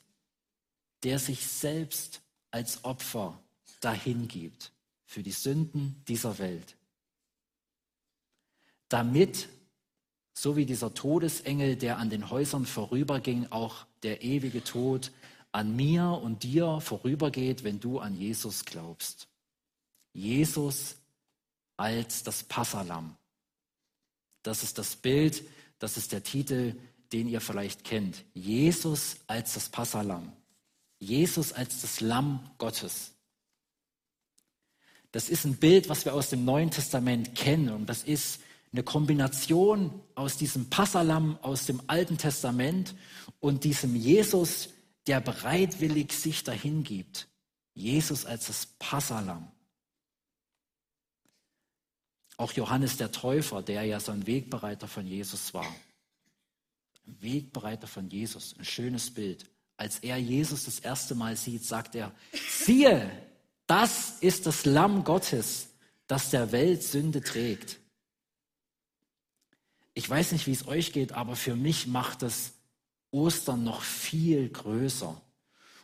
der 1.05 1.19
sich 1.19 1.47
selbst 1.47 2.23
als 2.51 2.85
Opfer 2.85 3.39
dahin 3.81 4.29
gibt 4.29 4.73
für 5.05 5.23
die 5.23 5.33
Sünden 5.33 6.03
dieser 6.09 6.39
Welt. 6.39 6.77
Damit, 8.93 9.49
so 10.35 10.57
wie 10.57 10.67
dieser 10.67 10.93
Todesengel, 10.93 11.77
der 11.77 11.99
an 11.99 12.11
den 12.11 12.29
Häusern 12.29 12.67
vorüberging, 12.67 13.47
auch 13.51 13.87
der 14.03 14.23
ewige 14.23 14.63
Tod 14.63 15.13
an 15.51 15.75
mir 15.75 16.05
und 16.23 16.43
dir 16.43 16.81
vorübergeht, 16.81 17.65
wenn 17.65 17.81
du 17.81 18.01
an 18.01 18.15
Jesus 18.15 18.65
glaubst. 18.65 19.29
Jesus 20.13 20.97
als 21.77 22.23
das 22.23 22.43
Passalam. 22.43 23.17
Das 24.43 24.63
ist 24.63 24.77
das 24.77 24.97
Bild, 24.97 25.43
das 25.79 25.97
ist 25.97 26.13
der 26.13 26.23
Titel, 26.23 26.77
den 27.13 27.29
ihr 27.29 27.41
vielleicht 27.41 27.85
kennt. 27.85 28.25
Jesus 28.35 29.17
als 29.27 29.55
das 29.55 29.69
Passalam. 29.69 30.33
Jesus 30.99 31.53
als 31.53 31.81
das 31.81 32.01
Lamm 32.01 32.51
Gottes. 32.59 33.13
Das 35.13 35.29
ist 35.29 35.45
ein 35.45 35.57
Bild, 35.57 35.89
was 35.89 36.05
wir 36.05 36.15
aus 36.15 36.31
dem 36.31 36.45
Neuen 36.45 36.71
Testament 36.71 37.35
kennen. 37.35 37.71
Und 37.71 37.87
das 37.87 38.03
ist 38.05 38.41
eine 38.73 38.83
Kombination 38.83 40.01
aus 40.15 40.39
diesem 40.39 40.71
Passalam 40.71 41.39
aus 41.43 41.67
dem 41.67 41.83
Alten 41.89 42.17
Testament 42.17 42.95
und 43.41 43.65
diesem 43.65 43.95
Jesus, 43.95 44.71
der 45.07 45.21
bereitwillig 45.21 46.13
sich 46.13 46.43
dahin 46.43 46.83
gibt. 46.83 47.29
Jesus 47.75 48.25
als 48.25 48.47
das 48.47 48.67
Passalam. 48.79 49.51
Auch 52.39 52.53
Johannes 52.53 52.97
der 52.97 53.13
Täufer, 53.13 53.63
der 53.63 53.85
ja 53.85 54.01
so 54.01 54.13
ein 54.13 54.27
Wegbereiter 54.27 54.89
von 54.89 55.07
Jesus 55.07 55.53
war. 55.53 55.75
Ein 57.07 57.17
Wegbereiter 57.21 57.87
von 57.87 58.09
Jesus, 58.09 58.55
ein 58.59 58.65
schönes 58.65 59.13
Bild. 59.13 59.47
Als 59.77 59.99
er 59.99 60.17
Jesus 60.17 60.65
das 60.65 60.79
erste 60.79 61.15
Mal 61.15 61.37
sieht, 61.37 61.65
sagt 61.65 61.95
er, 61.95 62.13
siehe, 62.49 63.11
das 63.67 64.19
ist 64.21 64.47
das 64.47 64.65
Lamm 64.65 65.05
Gottes, 65.05 65.69
das 66.07 66.31
der 66.31 66.53
Welt 66.53 66.83
Sünde 66.83 67.21
trägt. 67.21 67.82
Ich 69.95 70.09
weiß 70.09 70.33
nicht, 70.33 70.47
wie 70.47 70.53
es 70.53 70.67
euch 70.67 70.93
geht, 70.93 71.13
aber 71.13 71.37
für 71.37 71.57
mich 71.57 71.87
macht 71.87 72.23
es 72.23 72.55
Ostern 73.11 73.63
noch 73.63 73.83
viel 73.83 74.49
größer. 74.49 75.21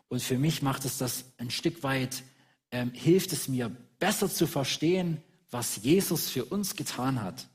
Und 0.08 0.22
für 0.22 0.38
mich 0.38 0.62
macht 0.62 0.84
es 0.84 0.98
das 0.98 1.26
ein 1.36 1.50
Stück 1.50 1.82
weit, 1.82 2.22
ähm, 2.70 2.92
hilft 2.92 3.32
es 3.32 3.48
mir 3.48 3.68
besser 3.98 4.30
zu 4.30 4.46
verstehen, 4.46 5.22
was 5.50 5.76
Jesus 5.82 6.30
für 6.30 6.46
uns 6.46 6.76
getan 6.76 7.22
hat. 7.22 7.48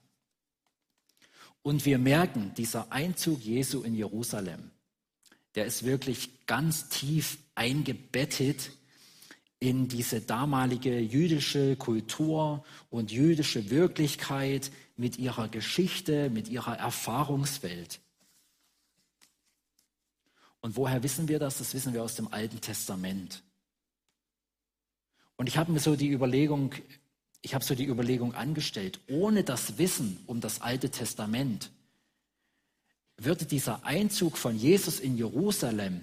Und 1.64 1.86
wir 1.86 1.98
merken, 1.98 2.54
dieser 2.56 2.92
Einzug 2.92 3.42
Jesu 3.42 3.82
in 3.84 3.96
Jerusalem, 3.96 4.72
der 5.56 5.66
ist 5.66 5.84
wirklich 5.84 6.46
ganz 6.46 6.90
tief 6.90 7.38
eingebettet 7.56 8.72
in 9.64 9.88
diese 9.88 10.20
damalige 10.20 11.00
jüdische 11.00 11.78
Kultur 11.78 12.66
und 12.90 13.14
jüdische 13.14 13.70
Wirklichkeit 13.70 14.72
mit 14.98 15.18
ihrer 15.18 15.48
Geschichte, 15.48 16.30
mit 16.30 16.50
ihrer 16.50 16.78
Erfahrungswelt. 16.78 18.02
Und 20.60 20.76
woher 20.76 21.02
wissen 21.02 21.30
wir 21.30 21.40
das? 21.40 21.60
Das 21.60 21.74
wissen 21.74 21.94
wir 21.94 22.04
aus 22.04 22.16
dem 22.16 22.28
Alten 22.34 22.60
Testament. 22.60 23.42
Und 25.38 25.48
ich 25.48 25.58
habe 25.58 25.72
mir 25.72 25.80
so 25.80 25.96
die 25.96 26.12
Überlegung 26.12 26.76
ich 27.46 27.54
habe 27.54 27.64
so 27.66 27.76
die 27.76 27.86
Überlegung 27.86 28.34
angestellt, 28.36 29.02
ohne 29.10 29.44
das 29.44 29.78
Wissen 29.78 30.18
um 30.28 30.40
das 30.40 30.62
Alte 30.62 30.90
Testament 30.90 31.72
würde 33.18 33.46
dieser 33.46 33.86
Einzug 33.86 34.38
von 34.38 34.58
Jesus 34.58 35.00
in 35.00 35.18
Jerusalem, 35.18 36.02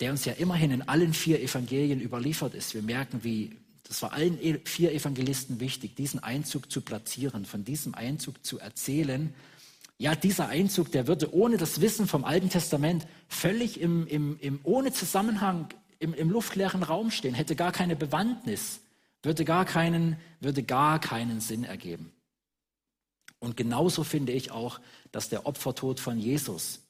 der 0.00 0.10
uns 0.10 0.24
ja 0.24 0.34
immerhin 0.34 0.70
in 0.70 0.82
allen 0.82 1.14
vier 1.14 1.40
Evangelien 1.40 2.00
überliefert 2.00 2.54
ist, 2.54 2.74
wir 2.74 2.82
merken, 2.82 3.24
wie 3.24 3.56
das 3.88 4.02
war 4.02 4.12
allen 4.12 4.42
e-, 4.42 4.60
vier 4.64 4.92
Evangelisten 4.92 5.60
wichtig, 5.60 5.94
diesen 5.94 6.22
Einzug 6.22 6.70
zu 6.70 6.80
platzieren, 6.80 7.44
von 7.44 7.64
diesem 7.64 7.94
Einzug 7.94 8.44
zu 8.44 8.58
erzählen. 8.58 9.32
Ja, 9.98 10.14
dieser 10.14 10.48
Einzug, 10.48 10.90
der 10.90 11.06
würde 11.06 11.32
ohne 11.32 11.56
das 11.56 11.80
Wissen 11.80 12.08
vom 12.08 12.24
Alten 12.24 12.50
Testament 12.50 13.06
völlig 13.28 13.80
im, 13.80 14.06
im, 14.08 14.38
im 14.40 14.60
ohne 14.64 14.92
Zusammenhang 14.92 15.68
im, 16.00 16.12
im 16.14 16.30
luftleeren 16.30 16.82
Raum 16.82 17.10
stehen, 17.10 17.34
hätte 17.34 17.56
gar 17.56 17.72
keine 17.72 17.96
Bewandtnis 17.96 18.80
würde 19.26 19.44
gar 19.44 19.64
keinen, 19.64 20.16
würde 20.40 20.62
gar 20.62 21.00
keinen 21.00 21.40
Sinn 21.40 21.64
ergeben. 21.64 22.12
Und 23.38 23.56
genauso 23.56 24.04
finde 24.04 24.32
ich 24.32 24.50
auch, 24.50 24.80
dass 25.12 25.28
der 25.28 25.46
Opfertod 25.46 26.00
von 26.00 26.18
Jesus 26.18 26.80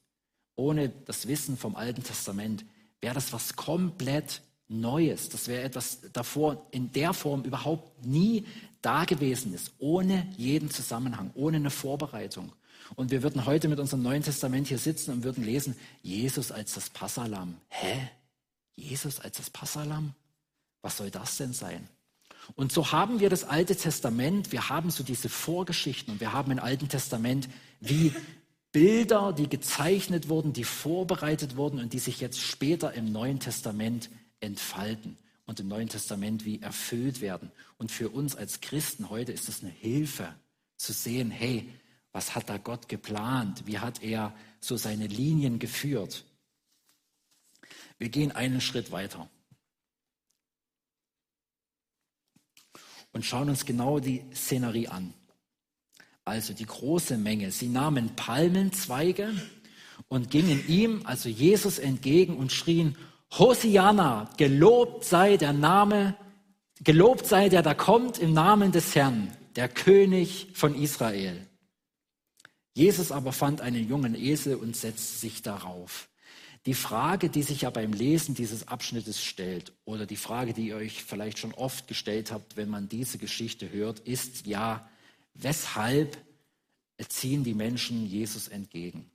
ohne 0.54 0.90
das 0.90 1.26
Wissen 1.26 1.56
vom 1.56 1.74
Alten 1.74 2.02
Testament 2.02 2.64
wäre 3.00 3.14
das 3.14 3.32
was 3.32 3.56
komplett 3.56 4.42
Neues. 4.68 5.28
Das 5.28 5.46
wäre 5.46 5.62
etwas 5.62 6.00
davor 6.12 6.66
in 6.72 6.90
der 6.92 7.12
Form 7.12 7.44
überhaupt 7.44 8.04
nie 8.04 8.46
da 8.82 9.04
gewesen 9.04 9.54
ist, 9.54 9.72
ohne 9.78 10.26
jeden 10.36 10.70
Zusammenhang, 10.70 11.30
ohne 11.34 11.58
eine 11.58 11.70
Vorbereitung. 11.70 12.52
Und 12.94 13.10
wir 13.10 13.22
würden 13.22 13.46
heute 13.46 13.68
mit 13.68 13.80
unserem 13.80 14.02
Neuen 14.02 14.22
Testament 14.22 14.68
hier 14.68 14.78
sitzen 14.78 15.12
und 15.12 15.24
würden 15.24 15.44
lesen, 15.44 15.76
Jesus 16.02 16.52
als 16.52 16.74
das 16.74 16.90
Passalam. 16.90 17.56
Hä? 17.68 18.08
Jesus 18.76 19.20
als 19.20 19.38
das 19.38 19.50
Passalam? 19.50 20.14
Was 20.82 20.98
soll 20.98 21.10
das 21.10 21.36
denn 21.36 21.52
sein? 21.52 21.88
Und 22.54 22.70
so 22.70 22.92
haben 22.92 23.18
wir 23.18 23.28
das 23.28 23.42
Alte 23.42 23.74
Testament, 23.74 24.52
wir 24.52 24.68
haben 24.68 24.90
so 24.90 25.02
diese 25.02 25.28
Vorgeschichten 25.28 26.12
und 26.12 26.20
wir 26.20 26.32
haben 26.32 26.52
im 26.52 26.60
Alten 26.60 26.88
Testament 26.88 27.48
wie 27.80 28.12
Bilder, 28.76 29.32
die 29.32 29.48
gezeichnet 29.48 30.28
wurden, 30.28 30.52
die 30.52 30.64
vorbereitet 30.64 31.56
wurden 31.56 31.80
und 31.80 31.94
die 31.94 31.98
sich 31.98 32.20
jetzt 32.20 32.38
später 32.38 32.92
im 32.92 33.10
Neuen 33.10 33.40
Testament 33.40 34.10
entfalten 34.40 35.16
und 35.46 35.60
im 35.60 35.68
Neuen 35.68 35.88
Testament 35.88 36.44
wie 36.44 36.60
erfüllt 36.60 37.22
werden. 37.22 37.50
Und 37.78 37.90
für 37.90 38.10
uns 38.10 38.36
als 38.36 38.60
Christen 38.60 39.08
heute 39.08 39.32
ist 39.32 39.48
es 39.48 39.62
eine 39.62 39.72
Hilfe 39.72 40.34
zu 40.76 40.92
sehen, 40.92 41.30
hey, 41.30 41.72
was 42.12 42.34
hat 42.34 42.50
da 42.50 42.58
Gott 42.58 42.86
geplant? 42.90 43.66
Wie 43.66 43.78
hat 43.78 44.02
er 44.02 44.36
so 44.60 44.76
seine 44.76 45.06
Linien 45.06 45.58
geführt? 45.58 46.26
Wir 47.96 48.10
gehen 48.10 48.30
einen 48.30 48.60
Schritt 48.60 48.92
weiter 48.92 49.30
und 53.14 53.24
schauen 53.24 53.48
uns 53.48 53.64
genau 53.64 54.00
die 54.00 54.22
Szenerie 54.34 54.88
an. 54.88 55.14
Also 56.26 56.54
die 56.54 56.66
große 56.66 57.16
Menge. 57.18 57.52
Sie 57.52 57.68
nahmen 57.68 58.16
Palmenzweige 58.16 59.32
und 60.08 60.28
gingen 60.28 60.66
ihm, 60.68 61.02
also 61.04 61.28
Jesus, 61.28 61.78
entgegen 61.78 62.36
und 62.36 62.50
schrien, 62.50 62.96
Hosianna, 63.38 64.28
gelobt 64.36 65.04
sei 65.04 65.36
der 65.36 65.52
Name, 65.52 66.16
gelobt 66.82 67.26
sei 67.26 67.48
der 67.48 67.62
da 67.62 67.74
kommt 67.74 68.18
im 68.18 68.32
Namen 68.32 68.72
des 68.72 68.96
Herrn, 68.96 69.30
der 69.54 69.68
König 69.68 70.48
von 70.52 70.74
Israel. 70.74 71.46
Jesus 72.74 73.12
aber 73.12 73.32
fand 73.32 73.60
einen 73.60 73.88
jungen 73.88 74.16
Esel 74.16 74.56
und 74.56 74.76
setzte 74.76 75.18
sich 75.18 75.42
darauf. 75.42 76.08
Die 76.66 76.74
Frage, 76.74 77.30
die 77.30 77.44
sich 77.44 77.60
ja 77.60 77.70
beim 77.70 77.92
Lesen 77.92 78.34
dieses 78.34 78.66
Abschnittes 78.66 79.22
stellt, 79.22 79.72
oder 79.84 80.06
die 80.06 80.16
Frage, 80.16 80.54
die 80.54 80.66
ihr 80.68 80.76
euch 80.76 81.04
vielleicht 81.04 81.38
schon 81.38 81.54
oft 81.54 81.86
gestellt 81.86 82.32
habt, 82.32 82.56
wenn 82.56 82.68
man 82.68 82.88
diese 82.88 83.18
Geschichte 83.18 83.70
hört, 83.70 84.00
ist 84.00 84.48
ja, 84.48 84.90
weshalb 85.42 86.18
ziehen 87.08 87.44
die 87.44 87.54
Menschen 87.54 88.06
Jesus 88.06 88.48
entgegen? 88.48 89.10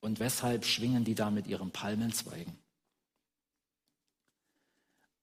Und 0.00 0.20
weshalb 0.20 0.64
schwingen 0.64 1.04
die 1.04 1.14
da 1.14 1.30
mit 1.30 1.46
ihren 1.46 1.70
Palmenzweigen? 1.70 2.56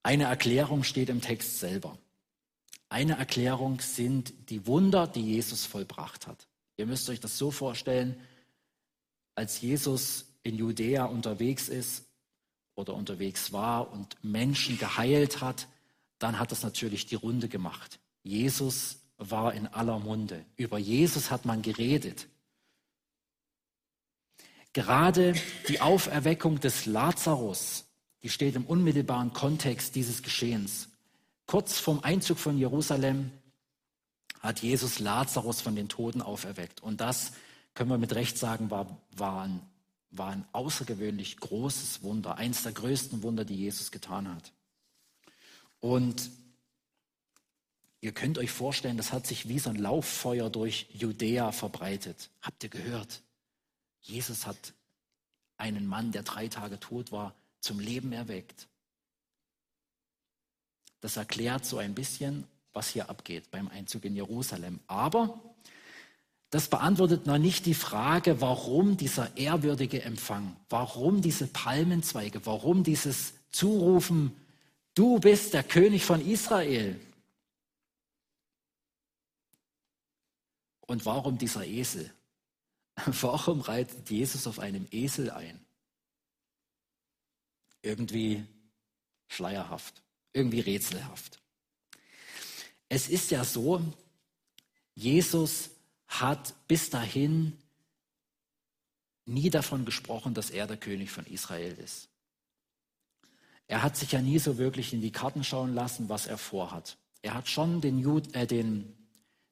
Eine 0.03 0.25
Erklärung 0.25 0.83
steht 0.83 1.09
im 1.09 1.21
Text 1.21 1.59
selber. 1.59 1.97
Eine 2.89 3.17
Erklärung 3.17 3.79
sind 3.79 4.49
die 4.49 4.67
Wunder, 4.67 5.07
die 5.07 5.21
Jesus 5.21 5.65
vollbracht 5.65 6.27
hat. 6.27 6.47
Ihr 6.77 6.85
müsst 6.85 7.09
euch 7.09 7.19
das 7.19 7.37
so 7.37 7.51
vorstellen, 7.51 8.21
als 9.33 9.61
Jesus 9.61 10.25
in 10.43 10.57
Judäa 10.57 11.05
unterwegs 11.05 11.69
ist 11.69 12.05
oder 12.75 12.93
unterwegs 12.93 13.51
war 13.51 13.91
und 13.91 14.23
Menschen 14.23 14.77
geheilt 14.77 15.41
hat, 15.41 15.67
dann 16.19 16.39
hat 16.39 16.51
das 16.51 16.63
natürlich 16.63 17.05
die 17.07 17.15
Runde 17.15 17.49
gemacht. 17.49 17.99
Jesus 18.23 19.04
war 19.17 19.53
in 19.53 19.67
aller 19.67 19.99
Munde. 19.99 20.45
Über 20.57 20.77
Jesus 20.77 21.31
hat 21.31 21.45
man 21.45 21.61
geredet. 21.61 22.27
Gerade 24.73 25.33
die 25.69 25.79
Auferweckung 25.79 26.59
des 26.59 26.85
Lazarus, 26.85 27.85
die 28.23 28.29
steht 28.29 28.55
im 28.55 28.65
unmittelbaren 28.65 29.31
Kontext 29.31 29.95
dieses 29.95 30.21
Geschehens. 30.21 30.89
Kurz 31.45 31.79
vorm 31.79 32.01
Einzug 32.01 32.37
von 32.37 32.57
Jerusalem 32.57 33.31
hat 34.41 34.59
Jesus 34.59 34.99
Lazarus 34.99 35.61
von 35.61 35.75
den 35.75 35.87
Toten 35.87 36.21
auferweckt. 36.21 36.83
Und 36.83 36.99
das, 36.99 37.31
können 37.73 37.89
wir 37.89 37.97
mit 37.97 38.13
Recht 38.15 38.37
sagen, 38.37 38.69
war, 38.69 39.01
war 39.15 39.43
ein 39.43 39.61
war 40.17 40.29
ein 40.29 40.45
außergewöhnlich 40.51 41.37
großes 41.37 42.03
Wunder, 42.03 42.37
eines 42.37 42.63
der 42.63 42.71
größten 42.71 43.23
Wunder, 43.23 43.45
die 43.45 43.55
Jesus 43.55 43.91
getan 43.91 44.33
hat. 44.33 44.53
Und 45.79 46.29
ihr 48.01 48.11
könnt 48.11 48.37
euch 48.37 48.51
vorstellen, 48.51 48.97
das 48.97 49.11
hat 49.11 49.27
sich 49.27 49.47
wie 49.47 49.59
so 49.59 49.69
ein 49.69 49.75
Lauffeuer 49.75 50.49
durch 50.49 50.87
Judäa 50.91 51.51
verbreitet. 51.51 52.29
Habt 52.41 52.63
ihr 52.63 52.69
gehört? 52.69 53.21
Jesus 54.01 54.45
hat 54.45 54.73
einen 55.57 55.85
Mann, 55.85 56.11
der 56.11 56.23
drei 56.23 56.47
Tage 56.47 56.79
tot 56.79 57.11
war, 57.11 57.33
zum 57.59 57.79
Leben 57.79 58.11
erweckt. 58.11 58.67
Das 61.01 61.17
erklärt 61.17 61.65
so 61.65 61.77
ein 61.77 61.95
bisschen, 61.95 62.45
was 62.73 62.89
hier 62.89 63.09
abgeht 63.09 63.49
beim 63.51 63.67
Einzug 63.69 64.05
in 64.05 64.15
Jerusalem. 64.15 64.79
Aber 64.87 65.39
das 66.49 66.67
beantwortet 66.69 67.25
noch 67.25 67.37
nicht 67.37 67.65
die 67.65 67.73
Frage, 67.73 68.41
warum 68.41 68.97
dieser 68.97 69.35
ehrwürdige 69.37 70.03
Empfang, 70.03 70.55
warum 70.69 71.21
diese 71.21 71.47
Palmenzweige, 71.47 72.45
warum 72.45 72.83
dieses 72.83 73.33
Zurufen, 73.49 74.35
du 74.93 75.19
bist 75.19 75.53
der 75.53 75.63
König 75.63 76.05
von 76.05 76.25
Israel. 76.25 76.99
Und 80.87 81.05
warum 81.05 81.37
dieser 81.37 81.65
Esel? 81.65 82.11
Warum 83.05 83.59
reitet 83.59 84.09
Jesus 84.09 84.47
auf 84.47 84.59
einem 84.59 84.87
Esel 84.89 85.29
ein? 85.29 85.59
Irgendwie 87.81 88.45
schleierhaft, 89.27 90.01
irgendwie 90.31 90.61
rätselhaft. 90.61 91.41
Es 92.87 93.09
ist 93.09 93.31
ja 93.31 93.43
so, 93.43 93.81
Jesus 94.93 95.71
hat 96.07 96.53
bis 96.67 96.89
dahin 96.89 97.57
nie 99.25 99.49
davon 99.49 99.85
gesprochen, 99.85 100.33
dass 100.33 100.49
er 100.49 100.67
der 100.67 100.77
König 100.77 101.11
von 101.11 101.25
Israel 101.25 101.73
ist. 101.73 102.09
Er 103.67 103.81
hat 103.81 103.97
sich 103.97 104.11
ja 104.11 104.21
nie 104.21 104.39
so 104.39 104.57
wirklich 104.57 104.93
in 104.93 105.01
die 105.01 105.11
Karten 105.11 105.43
schauen 105.43 105.73
lassen, 105.73 106.07
was 106.09 106.27
er 106.27 106.37
vorhat. 106.37 106.97
Er 107.23 107.33
hat 107.33 107.49
schon 107.49 107.81
den, 107.81 107.97
Jud, 107.97 108.35
äh, 108.35 108.45
den, 108.45 109.04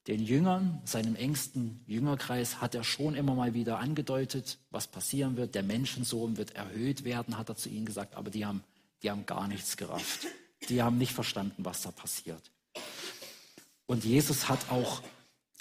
den 0.07 0.21
Jüngern, 0.21 0.81
seinem 0.83 1.15
engsten 1.15 1.81
Jüngerkreis, 1.87 2.59
hat 2.59 2.75
er 2.75 2.83
schon 2.83 3.15
immer 3.15 3.35
mal 3.35 3.53
wieder 3.53 3.79
angedeutet, 3.79 4.57
was 4.69 4.87
passieren 4.87 5.37
wird. 5.37 5.55
Der 5.55 5.63
Menschensohn 5.63 6.35
wird 6.35 6.55
erhöht 6.55 7.05
werden, 7.05 7.37
hat 7.37 7.49
er 7.49 7.55
zu 7.55 7.69
ihnen 7.69 7.85
gesagt, 7.85 8.15
aber 8.15 8.29
die 8.29 8.45
haben, 8.45 8.63
die 9.01 9.09
haben 9.09 9.25
gar 9.25 9.47
nichts 9.47 9.77
gerafft. 9.77 10.27
Die 10.69 10.81
haben 10.81 10.97
nicht 10.97 11.13
verstanden, 11.13 11.65
was 11.65 11.81
da 11.81 11.91
passiert. 11.91 12.51
Und 13.85 14.03
Jesus 14.03 14.49
hat 14.49 14.69
auch 14.69 15.01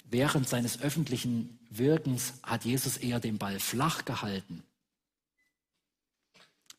während 0.05 0.47
seines 0.47 0.81
öffentlichen 0.81 1.59
Wirkens 1.69 2.35
hat 2.43 2.65
Jesus 2.65 2.97
eher 2.97 3.19
den 3.19 3.37
Ball 3.37 3.59
flach 3.59 4.05
gehalten. 4.05 4.63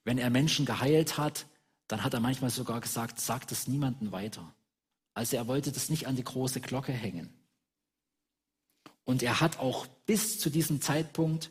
Wenn 0.04 0.18
er 0.18 0.30
Menschen 0.30 0.66
geheilt 0.66 1.18
hat, 1.18 1.46
dann 1.88 2.04
hat 2.04 2.14
er 2.14 2.20
manchmal 2.20 2.50
sogar 2.50 2.80
gesagt, 2.80 3.20
sagt 3.20 3.52
es 3.52 3.68
niemandem 3.68 4.12
weiter. 4.12 4.54
Also 5.14 5.36
er 5.36 5.46
wollte 5.46 5.72
das 5.72 5.88
nicht 5.88 6.06
an 6.06 6.16
die 6.16 6.24
große 6.24 6.60
Glocke 6.60 6.92
hängen. 6.92 7.32
Und 9.04 9.22
er 9.22 9.40
hat 9.40 9.58
auch 9.58 9.86
bis 10.06 10.38
zu 10.38 10.50
diesem 10.50 10.80
Zeitpunkt 10.80 11.50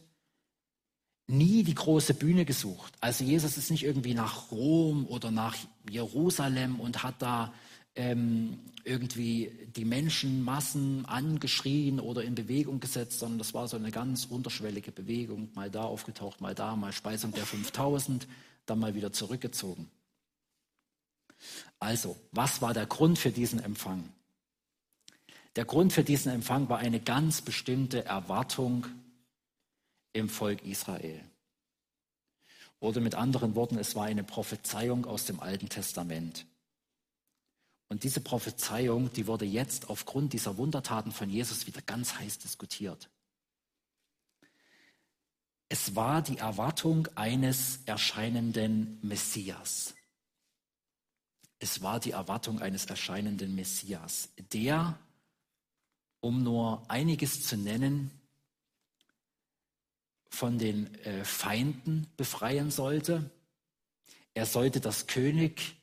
nie 1.27 1.63
die 1.63 1.75
große 1.75 2.13
Bühne 2.13 2.45
gesucht. 2.45 2.93
Also 2.99 3.23
Jesus 3.23 3.57
ist 3.57 3.71
nicht 3.71 3.83
irgendwie 3.83 4.13
nach 4.13 4.51
Rom 4.51 5.07
oder 5.07 5.31
nach 5.31 5.55
Jerusalem 5.89 6.79
und 6.79 7.03
hat 7.03 7.21
da 7.21 7.53
ähm, 7.95 8.59
irgendwie 8.83 9.51
die 9.75 9.85
Menschenmassen 9.85 11.05
angeschrien 11.05 11.99
oder 11.99 12.23
in 12.23 12.35
Bewegung 12.35 12.79
gesetzt, 12.79 13.19
sondern 13.19 13.37
das 13.37 13.53
war 13.53 13.67
so 13.67 13.77
eine 13.77 13.91
ganz 13.91 14.25
unterschwellige 14.25 14.91
Bewegung, 14.91 15.49
mal 15.53 15.69
da 15.69 15.83
aufgetaucht, 15.83 16.41
mal 16.41 16.55
da, 16.55 16.75
mal 16.75 16.91
Speisung 16.91 17.31
der 17.31 17.45
5000, 17.45 18.27
dann 18.65 18.79
mal 18.79 18.95
wieder 18.95 19.13
zurückgezogen. 19.13 19.89
Also, 21.79 22.17
was 22.31 22.61
war 22.61 22.73
der 22.73 22.85
Grund 22.85 23.19
für 23.19 23.31
diesen 23.31 23.59
Empfang? 23.59 24.09
Der 25.55 25.65
Grund 25.65 25.93
für 25.93 26.03
diesen 26.03 26.31
Empfang 26.31 26.69
war 26.69 26.79
eine 26.79 26.99
ganz 26.99 27.41
bestimmte 27.41 28.05
Erwartung 28.05 28.87
im 30.13 30.29
Volk 30.29 30.63
Israel. 30.63 31.23
Oder 32.79 33.01
mit 33.01 33.15
anderen 33.15 33.55
Worten, 33.55 33.77
es 33.77 33.95
war 33.95 34.05
eine 34.05 34.23
Prophezeiung 34.23 35.05
aus 35.05 35.25
dem 35.25 35.39
Alten 35.39 35.69
Testament. 35.69 36.45
Und 37.87 38.03
diese 38.03 38.21
Prophezeiung, 38.21 39.13
die 39.13 39.27
wurde 39.27 39.45
jetzt 39.45 39.89
aufgrund 39.89 40.33
dieser 40.33 40.57
Wundertaten 40.57 41.11
von 41.11 41.29
Jesus 41.29 41.67
wieder 41.67 41.81
ganz 41.81 42.15
heiß 42.15 42.39
diskutiert. 42.39 43.09
Es 45.69 45.95
war 45.95 46.21
die 46.21 46.37
Erwartung 46.37 47.07
eines 47.15 47.79
erscheinenden 47.85 48.99
Messias. 49.01 49.93
Es 51.59 51.81
war 51.81 51.99
die 51.99 52.11
Erwartung 52.11 52.59
eines 52.59 52.85
erscheinenden 52.85 53.55
Messias, 53.55 54.29
der, 54.51 54.99
um 56.23 56.41
nur 56.41 56.89
einiges 56.89 57.45
zu 57.45 57.57
nennen, 57.57 58.09
von 60.29 60.57
den 60.57 60.95
äh, 61.03 61.25
Feinden 61.25 62.07
befreien 62.15 62.71
sollte. 62.71 63.29
Er 64.33 64.45
sollte 64.45 64.79
das 64.79 65.05
König 65.07 65.75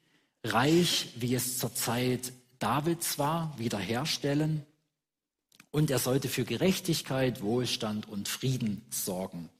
Reich, 0.42 1.10
wie 1.16 1.34
es 1.34 1.58
zur 1.58 1.74
Zeit 1.74 2.32
Davids 2.58 3.18
war, 3.18 3.52
wiederherstellen. 3.58 4.64
Und 5.70 5.90
er 5.90 5.98
sollte 5.98 6.30
für 6.30 6.44
Gerechtigkeit, 6.44 7.42
Wohlstand 7.42 8.08
und 8.08 8.26
Frieden 8.26 8.82
sorgen. 8.88 9.50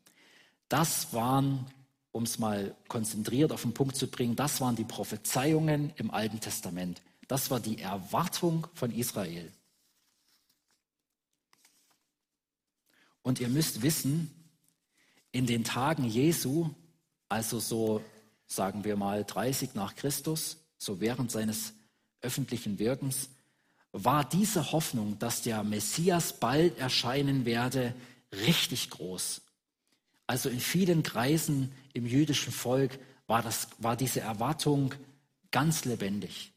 Das 0.71 1.13
waren, 1.13 1.67
um 2.11 2.23
es 2.23 2.39
mal 2.39 2.75
konzentriert 2.89 3.53
auf 3.53 3.63
den 3.63 3.75
Punkt 3.75 3.97
zu 3.97 4.07
bringen, 4.07 4.35
das 4.35 4.63
waren 4.63 4.77
die 4.77 4.85
Prophezeiungen 4.85 5.93
im 5.97 6.11
Alten 6.11 6.41
Testament. 6.41 7.03
Das 7.29 7.51
war 7.51 7.61
die 7.61 7.81
Erwartung 7.81 8.67
von 8.73 8.91
Israel. 8.93 9.53
Und 13.23 13.41
ihr 13.41 13.49
müsst 13.49 13.83
wissen, 13.83 14.31
in 15.33 15.47
den 15.47 15.65
Tagen 15.65 16.05
Jesu, 16.05 16.71
also 17.29 17.61
so 17.61 18.03
sagen 18.47 18.85
wir 18.85 18.97
mal 18.97 19.25
30 19.25 19.75
nach 19.75 19.95
Christus, 19.95 20.59
so 20.77 21.01
während 21.01 21.31
seines 21.31 21.75
öffentlichen 22.21 22.79
Wirkens, 22.79 23.31
war 23.93 24.29
diese 24.29 24.73
Hoffnung, 24.73 25.19
dass 25.19 25.43
der 25.43 25.63
Messias 25.63 26.39
bald 26.39 26.79
erscheinen 26.79 27.45
werde, 27.45 27.95
richtig 28.33 28.91
groß. 28.91 29.43
Also 30.27 30.49
in 30.49 30.61
vielen 30.61 31.03
Kreisen 31.03 31.73
im 31.93 32.07
jüdischen 32.07 32.53
Volk 32.53 32.99
war, 33.27 33.43
das, 33.43 33.69
war 33.79 33.97
diese 33.97 34.21
Erwartung 34.21 34.95
ganz 35.51 35.85
lebendig. 35.85 36.53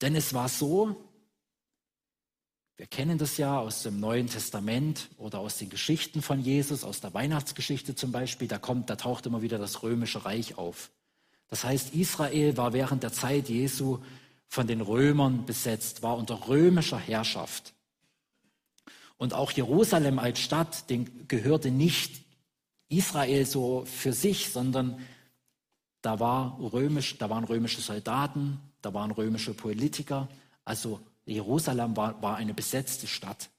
Denn 0.00 0.14
es 0.14 0.34
war 0.34 0.48
so, 0.48 1.08
wir 2.76 2.86
kennen 2.86 3.18
das 3.18 3.36
ja 3.36 3.58
aus 3.58 3.82
dem 3.82 4.00
Neuen 4.00 4.26
Testament 4.26 5.08
oder 5.16 5.38
aus 5.38 5.58
den 5.58 5.70
Geschichten 5.70 6.22
von 6.22 6.40
Jesus, 6.40 6.82
aus 6.82 7.00
der 7.00 7.14
Weihnachtsgeschichte 7.14 7.94
zum 7.94 8.10
Beispiel, 8.10 8.48
da 8.48 8.58
kommt, 8.58 8.90
da 8.90 8.96
taucht 8.96 9.26
immer 9.26 9.42
wieder 9.42 9.58
das 9.58 9.82
römische 9.82 10.24
Reich 10.24 10.58
auf. 10.58 10.90
Das 11.48 11.62
heißt, 11.62 11.94
Israel 11.94 12.56
war 12.56 12.72
während 12.72 13.04
der 13.04 13.12
Zeit 13.12 13.48
Jesu 13.48 14.00
von 14.48 14.66
den 14.66 14.80
Römern 14.80 15.46
besetzt, 15.46 16.02
war 16.02 16.16
unter 16.16 16.48
römischer 16.48 16.98
Herrschaft. 16.98 17.74
Und 19.18 19.34
auch 19.34 19.52
Jerusalem 19.52 20.18
als 20.18 20.40
Stadt 20.40 20.90
den 20.90 21.28
gehörte 21.28 21.70
nicht 21.70 22.24
Israel 22.88 23.46
so 23.46 23.84
für 23.84 24.12
sich, 24.12 24.50
sondern 24.50 24.98
da, 26.02 26.18
war 26.18 26.58
römisch, 26.60 27.18
da 27.18 27.30
waren 27.30 27.44
römische 27.44 27.80
Soldaten, 27.80 28.58
da 28.82 28.92
waren 28.92 29.12
römische 29.12 29.54
Politiker. 29.54 30.28
Also 30.64 31.00
Jerusalem 31.26 31.96
war, 31.96 32.20
war 32.22 32.36
eine 32.36 32.54
besetzte 32.54 33.06
Stadt. 33.06 33.50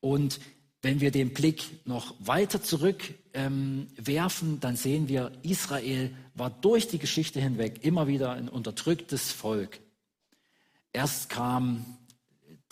Und 0.00 0.40
wenn 0.80 1.00
wir 1.00 1.10
den 1.10 1.34
Blick 1.34 1.86
noch 1.86 2.14
weiter 2.20 2.62
zurückwerfen, 2.62 4.48
ähm, 4.52 4.60
dann 4.60 4.76
sehen 4.76 5.08
wir, 5.08 5.32
Israel 5.42 6.14
war 6.34 6.50
durch 6.50 6.86
die 6.88 6.98
Geschichte 6.98 7.40
hinweg 7.40 7.84
immer 7.84 8.06
wieder 8.06 8.32
ein 8.32 8.48
unterdrücktes 8.48 9.32
Volk. 9.32 9.80
Erst 10.92 11.30
kam, 11.30 11.98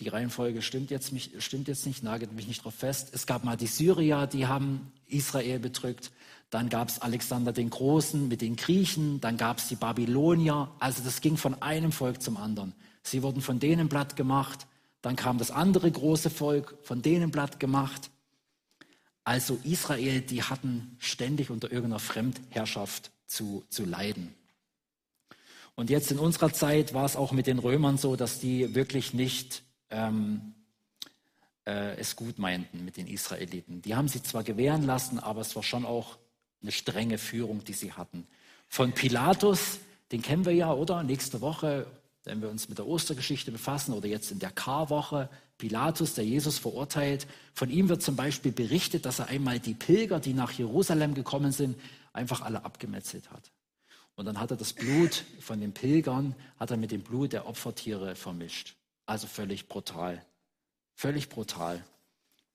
die 0.00 0.08
Reihenfolge 0.08 0.60
stimmt 0.60 0.90
jetzt, 0.90 1.12
mich, 1.12 1.30
stimmt 1.38 1.68
jetzt 1.68 1.86
nicht, 1.86 2.02
nagelt 2.02 2.32
mich 2.32 2.46
nicht 2.46 2.64
drauf 2.64 2.74
fest. 2.74 3.10
Es 3.12 3.26
gab 3.26 3.44
mal 3.44 3.56
die 3.56 3.66
Syrier, 3.66 4.26
die 4.26 4.46
haben 4.46 4.92
Israel 5.06 5.58
bedrückt. 5.58 6.10
Dann 6.50 6.68
gab 6.68 6.88
es 6.88 7.00
Alexander 7.00 7.52
den 7.52 7.70
Großen 7.70 8.28
mit 8.28 8.40
den 8.40 8.56
Griechen. 8.56 9.20
Dann 9.20 9.36
gab 9.36 9.58
es 9.58 9.68
die 9.68 9.76
Babylonier. 9.76 10.70
Also 10.78 11.02
das 11.02 11.20
ging 11.20 11.36
von 11.36 11.60
einem 11.62 11.92
Volk 11.92 12.22
zum 12.22 12.36
anderen. 12.36 12.74
Sie 13.02 13.22
wurden 13.22 13.40
von 13.40 13.58
denen 13.58 13.88
platt 13.88 14.16
gemacht. 14.16 14.66
Dann 15.00 15.16
kam 15.16 15.38
das 15.38 15.50
andere 15.50 15.90
große 15.90 16.30
Volk, 16.30 16.76
von 16.82 17.00
denen 17.00 17.30
Blatt 17.30 17.58
gemacht. 17.58 18.10
Also 19.24 19.58
Israel, 19.64 20.20
die 20.20 20.42
hatten 20.42 20.96
ständig 20.98 21.50
unter 21.50 21.72
irgendeiner 21.72 22.00
Fremdherrschaft 22.00 23.10
zu, 23.26 23.64
zu 23.70 23.84
leiden. 23.84 24.34
Und 25.74 25.90
jetzt 25.90 26.10
in 26.10 26.18
unserer 26.18 26.52
Zeit 26.52 26.94
war 26.94 27.04
es 27.04 27.16
auch 27.16 27.32
mit 27.32 27.46
den 27.46 27.58
Römern 27.58 27.98
so, 27.98 28.14
dass 28.16 28.40
die 28.40 28.74
wirklich 28.74 29.14
nicht 29.14 29.62
ähm, 29.90 30.54
äh, 31.66 31.96
es 31.96 32.16
gut 32.16 32.38
meinten 32.38 32.84
mit 32.84 32.96
den 32.96 33.06
Israeliten. 33.06 33.82
Die 33.82 33.94
haben 33.94 34.08
sie 34.08 34.22
zwar 34.22 34.44
gewähren 34.44 34.84
lassen, 34.84 35.18
aber 35.18 35.40
es 35.40 35.54
war 35.56 35.62
schon 35.62 35.84
auch 35.84 36.18
eine 36.62 36.72
strenge 36.72 37.18
Führung, 37.18 37.64
die 37.64 37.72
sie 37.72 37.92
hatten. 37.92 38.26
Von 38.68 38.92
Pilatus, 38.92 39.78
den 40.12 40.22
kennen 40.22 40.44
wir 40.44 40.52
ja, 40.52 40.72
oder? 40.72 41.02
Nächste 41.02 41.40
Woche 41.40 41.86
wenn 42.26 42.42
wir 42.42 42.50
uns 42.50 42.68
mit 42.68 42.78
der 42.78 42.86
Ostergeschichte 42.86 43.52
befassen 43.52 43.94
oder 43.94 44.08
jetzt 44.08 44.32
in 44.32 44.40
der 44.40 44.50
Karwoche, 44.50 45.28
Pilatus, 45.58 46.14
der 46.14 46.24
Jesus 46.24 46.58
verurteilt, 46.58 47.26
von 47.54 47.70
ihm 47.70 47.88
wird 47.88 48.02
zum 48.02 48.16
Beispiel 48.16 48.52
berichtet, 48.52 49.06
dass 49.06 49.20
er 49.20 49.28
einmal 49.28 49.60
die 49.60 49.74
Pilger, 49.74 50.18
die 50.18 50.34
nach 50.34 50.50
Jerusalem 50.50 51.14
gekommen 51.14 51.52
sind, 51.52 51.78
einfach 52.12 52.42
alle 52.42 52.64
abgemetzelt 52.64 53.30
hat. 53.30 53.52
Und 54.16 54.26
dann 54.26 54.40
hat 54.40 54.50
er 54.50 54.56
das 54.56 54.72
Blut 54.72 55.24
von 55.40 55.60
den 55.60 55.72
Pilgern, 55.72 56.34
hat 56.58 56.72
er 56.72 56.76
mit 56.76 56.90
dem 56.90 57.02
Blut 57.02 57.32
der 57.32 57.46
Opfertiere 57.46 58.16
vermischt. 58.16 58.74
Also 59.06 59.26
völlig 59.26 59.68
brutal. 59.68 60.24
Völlig 60.94 61.28
brutal. 61.28 61.82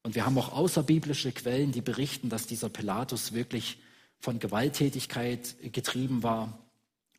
Und 0.04 0.16
wir 0.16 0.26
haben 0.26 0.38
auch 0.38 0.52
außerbiblische 0.52 1.32
Quellen, 1.32 1.72
die 1.72 1.82
berichten, 1.82 2.30
dass 2.30 2.48
dieser 2.48 2.70
Pilatus 2.70 3.34
wirklich 3.34 3.80
von 4.20 4.40
Gewalttätigkeit 4.40 5.56
getrieben 5.74 6.24
war 6.24 6.58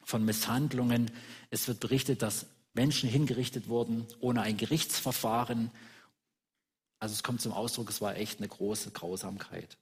von 0.04 0.24
Misshandlungen. 0.24 1.10
Es 1.50 1.68
wird 1.68 1.80
berichtet, 1.80 2.22
dass 2.22 2.46
Menschen 2.74 3.08
hingerichtet 3.08 3.68
wurden 3.68 4.06
ohne 4.20 4.42
ein 4.42 4.56
Gerichtsverfahren. 4.56 5.70
Also 6.98 7.14
es 7.14 7.22
kommt 7.22 7.40
zum 7.40 7.52
Ausdruck, 7.52 7.90
es 7.90 8.00
war 8.00 8.16
echt 8.16 8.38
eine 8.38 8.48
große 8.48 8.90
Grausamkeit. 8.90 9.76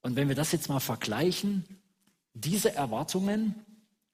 Und 0.00 0.16
wenn 0.16 0.28
wir 0.28 0.36
das 0.36 0.52
jetzt 0.52 0.68
mal 0.68 0.80
vergleichen, 0.80 1.64
diese 2.34 2.74
Erwartungen 2.74 3.54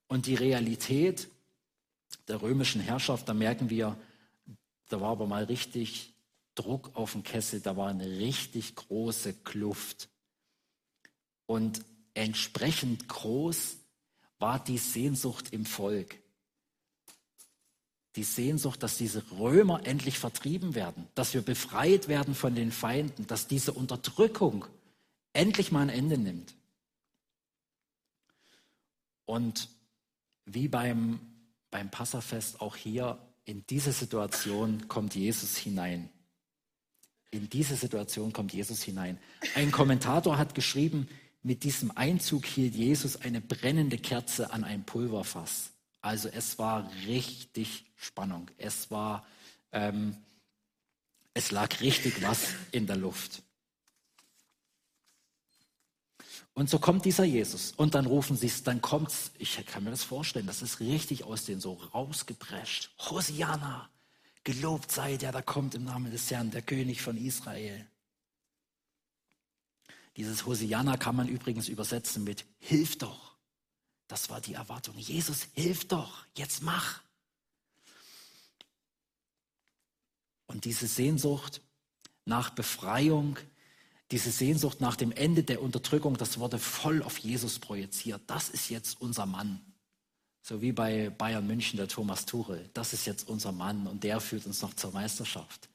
und 0.08 0.26
die 0.26 0.34
Realität 0.34 1.28
der 2.28 2.40
römischen 2.40 2.80
Herrschaft, 2.80 3.28
da 3.28 3.34
merken 3.34 3.68
wir, 3.68 3.96
da 4.88 5.00
war 5.00 5.10
aber 5.10 5.26
mal 5.26 5.44
richtig 5.44 6.12
Druck 6.54 6.90
auf 6.94 7.12
dem 7.12 7.22
Kessel, 7.22 7.60
da 7.60 7.76
war 7.76 7.88
eine 7.88 8.08
richtig 8.08 8.76
große 8.76 9.34
Kluft. 9.34 10.08
Und 11.46 11.84
entsprechend 12.14 13.08
groß 13.08 13.76
war 14.38 14.62
die 14.62 14.78
Sehnsucht 14.78 15.52
im 15.52 15.66
Volk. 15.66 16.16
Die 18.16 18.22
Sehnsucht, 18.22 18.82
dass 18.82 18.96
diese 18.96 19.28
Römer 19.32 19.84
endlich 19.86 20.18
vertrieben 20.18 20.76
werden, 20.76 21.08
dass 21.16 21.34
wir 21.34 21.42
befreit 21.42 22.06
werden 22.06 22.34
von 22.34 22.54
den 22.54 22.70
Feinden, 22.70 23.26
dass 23.26 23.48
diese 23.48 23.72
Unterdrückung 23.72 24.66
endlich 25.32 25.72
mal 25.72 25.80
ein 25.80 25.88
Ende 25.88 26.16
nimmt. 26.16 26.54
Und 29.24 29.68
wie 30.44 30.68
beim, 30.68 31.18
beim 31.70 31.90
Passafest 31.90 32.60
auch 32.60 32.76
hier, 32.76 33.18
in 33.44 33.64
diese 33.66 33.92
Situation 33.92 34.88
kommt 34.88 35.14
Jesus 35.14 35.56
hinein. 35.56 36.08
In 37.30 37.48
diese 37.50 37.76
Situation 37.76 38.32
kommt 38.32 38.52
Jesus 38.52 38.82
hinein. 38.82 39.18
Ein 39.54 39.70
Kommentator 39.70 40.38
hat 40.38 40.54
geschrieben, 40.54 41.08
mit 41.42 41.62
diesem 41.62 41.94
Einzug 41.96 42.46
hielt 42.46 42.74
Jesus 42.74 43.16
eine 43.16 43.40
brennende 43.40 43.98
Kerze 43.98 44.52
an 44.52 44.64
ein 44.64 44.84
Pulverfass. 44.84 45.72
Also 46.00 46.28
es 46.28 46.58
war 46.58 46.90
richtig 47.06 47.84
Spannung. 47.96 48.50
Es 48.56 48.90
war, 48.90 49.26
ähm, 49.72 50.16
es 51.34 51.50
lag 51.50 51.80
richtig 51.80 52.22
was 52.22 52.54
in 52.72 52.86
der 52.86 52.96
Luft. 52.96 53.43
Und 56.54 56.70
so 56.70 56.78
kommt 56.78 57.04
dieser 57.04 57.24
Jesus. 57.24 57.72
Und 57.72 57.94
dann 57.96 58.06
rufen 58.06 58.36
sie 58.36 58.46
es, 58.46 58.62
dann 58.62 58.80
kommt's, 58.80 59.32
ich 59.38 59.64
kann 59.66 59.84
mir 59.84 59.90
das 59.90 60.04
vorstellen, 60.04 60.46
das 60.46 60.62
ist 60.62 60.80
richtig 60.80 61.24
aus 61.24 61.44
denen 61.44 61.60
so 61.60 61.74
rausgeprescht. 61.92 62.90
Hosiana, 63.10 63.90
gelobt 64.44 64.92
sei 64.92 65.16
der, 65.16 65.32
da 65.32 65.42
kommt 65.42 65.74
im 65.74 65.84
Namen 65.84 66.12
des 66.12 66.30
Herrn, 66.30 66.52
der 66.52 66.62
König 66.62 67.02
von 67.02 67.16
Israel. 67.16 67.86
Dieses 70.16 70.46
Hosianna 70.46 70.96
kann 70.96 71.16
man 71.16 71.26
übrigens 71.26 71.68
übersetzen 71.68 72.22
mit 72.22 72.44
Hilf 72.60 72.98
doch. 72.98 73.34
Das 74.06 74.30
war 74.30 74.40
die 74.40 74.54
Erwartung. 74.54 74.96
Jesus, 74.96 75.48
hilf 75.54 75.88
doch, 75.88 76.24
jetzt 76.36 76.62
mach. 76.62 77.02
Und 80.46 80.66
diese 80.66 80.86
Sehnsucht 80.86 81.62
nach 82.24 82.50
Befreiung, 82.50 83.38
diese 84.10 84.30
Sehnsucht 84.30 84.80
nach 84.80 84.96
dem 84.96 85.12
Ende 85.12 85.42
der 85.42 85.62
Unterdrückung, 85.62 86.16
das 86.16 86.38
wurde 86.38 86.58
voll 86.58 87.02
auf 87.02 87.18
Jesus 87.18 87.58
projiziert. 87.58 88.22
Das 88.26 88.48
ist 88.48 88.68
jetzt 88.70 89.00
unser 89.00 89.26
Mann. 89.26 89.60
So 90.42 90.60
wie 90.60 90.72
bei 90.72 91.10
Bayern 91.10 91.46
München 91.46 91.78
der 91.78 91.88
Thomas 91.88 92.26
Tuchel. 92.26 92.68
Das 92.74 92.92
ist 92.92 93.06
jetzt 93.06 93.28
unser 93.28 93.52
Mann 93.52 93.86
und 93.86 94.04
der 94.04 94.20
führt 94.20 94.46
uns 94.46 94.60
noch 94.60 94.74
zur 94.74 94.92
Meisterschaft. 94.92 95.68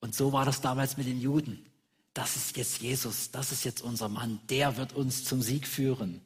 Und 0.00 0.14
so 0.14 0.32
war 0.32 0.44
das 0.44 0.60
damals 0.60 0.96
mit 0.96 1.06
den 1.06 1.20
Juden 1.20 1.66
das 2.14 2.36
ist 2.36 2.56
jetzt 2.56 2.80
Jesus, 2.80 3.32
das 3.32 3.50
ist 3.50 3.64
jetzt 3.64 3.82
unser 3.82 4.08
Mann, 4.08 4.40
der 4.48 4.76
wird 4.76 4.92
uns 4.92 5.24
zum 5.24 5.42
Sieg 5.42 5.66
führen. 5.66 6.22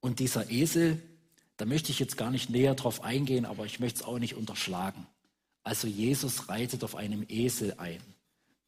Und 0.00 0.20
dieser 0.20 0.48
Esel, 0.50 1.02
da 1.56 1.64
möchte 1.64 1.90
ich 1.90 1.98
jetzt 1.98 2.16
gar 2.16 2.30
nicht 2.30 2.48
näher 2.48 2.76
drauf 2.76 3.02
eingehen, 3.02 3.44
aber 3.44 3.66
ich 3.66 3.80
möchte 3.80 4.00
es 4.00 4.06
auch 4.06 4.20
nicht 4.20 4.36
unterschlagen. 4.36 5.08
Also 5.66 5.88
Jesus 5.88 6.48
reitet 6.48 6.84
auf 6.84 6.94
einem 6.94 7.26
Esel 7.28 7.74
ein. 7.78 8.00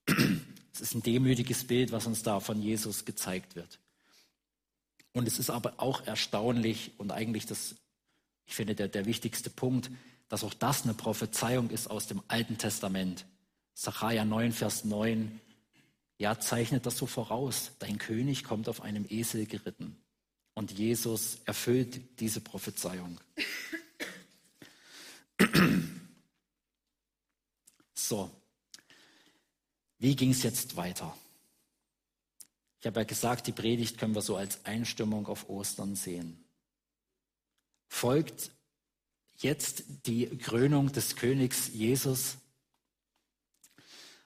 Es 0.72 0.80
ist 0.80 0.94
ein 0.94 1.02
demütiges 1.02 1.64
Bild, 1.64 1.90
was 1.90 2.06
uns 2.06 2.22
da 2.22 2.38
von 2.38 2.62
Jesus 2.62 3.04
gezeigt 3.04 3.56
wird. 3.56 3.80
Und 5.12 5.26
es 5.26 5.40
ist 5.40 5.50
aber 5.50 5.74
auch 5.78 6.06
erstaunlich 6.06 6.92
und 6.98 7.10
eigentlich 7.10 7.46
das, 7.46 7.74
ich 8.46 8.54
finde, 8.54 8.76
der, 8.76 8.86
der 8.86 9.04
wichtigste 9.04 9.50
Punkt, 9.50 9.90
dass 10.28 10.44
auch 10.44 10.54
das 10.54 10.84
eine 10.84 10.94
Prophezeiung 10.94 11.70
ist 11.70 11.88
aus 11.88 12.06
dem 12.06 12.22
Alten 12.28 12.58
Testament. 12.58 13.26
Sacharja 13.74 14.24
9, 14.24 14.52
Vers 14.52 14.84
9, 14.84 15.40
ja, 16.18 16.38
zeichnet 16.38 16.86
das 16.86 16.96
so 16.96 17.06
voraus. 17.06 17.72
Dein 17.80 17.98
König 17.98 18.44
kommt 18.44 18.68
auf 18.68 18.82
einem 18.82 19.04
Esel 19.08 19.46
geritten. 19.46 19.96
Und 20.54 20.70
Jesus 20.72 21.38
erfüllt 21.44 22.20
diese 22.20 22.40
Prophezeiung. 22.40 23.18
So, 28.08 28.30
wie 29.98 30.16
ging 30.16 30.30
es 30.30 30.42
jetzt 30.42 30.76
weiter? 30.76 31.14
Ich 32.80 32.86
habe 32.86 33.00
ja 33.00 33.04
gesagt, 33.04 33.46
die 33.46 33.52
Predigt 33.52 33.98
können 33.98 34.14
wir 34.14 34.22
so 34.22 34.34
als 34.36 34.64
Einstimmung 34.64 35.26
auf 35.26 35.50
Ostern 35.50 35.94
sehen. 35.94 36.42
Folgt 37.86 38.50
jetzt 39.36 39.84
die 40.06 40.26
Krönung 40.38 40.90
des 40.90 41.16
Königs 41.16 41.68
Jesus? 41.74 42.38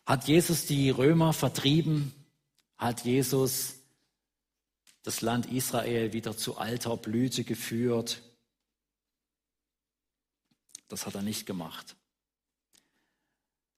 Hat 0.07 0.29
Jesus 0.29 0.66
die 0.66 0.90
Römer 0.90 1.33
vertrieben? 1.33 2.12
Hat 2.77 3.05
Jesus 3.05 3.75
das 5.03 5.23
Land 5.23 5.47
Israel 5.47 6.12
wieder 6.12 6.37
zu 6.37 6.57
alter 6.57 6.97
Blüte 6.97 7.42
geführt? 7.42 8.23
Das 10.87 11.05
hat 11.05 11.16
er 11.16 11.23
nicht 11.23 11.47
gemacht. 11.47 11.97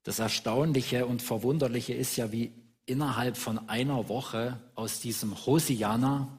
Das 0.05 0.19
Erstaunliche 0.19 1.07
und 1.07 1.23
Verwunderliche 1.23 1.95
ist 1.95 2.17
ja, 2.17 2.31
wie 2.31 2.53
innerhalb 2.87 3.37
von 3.37 3.69
einer 3.69 4.09
Woche 4.09 4.61
aus 4.75 5.01
diesem 5.01 5.35
Hosianna, 5.47 6.38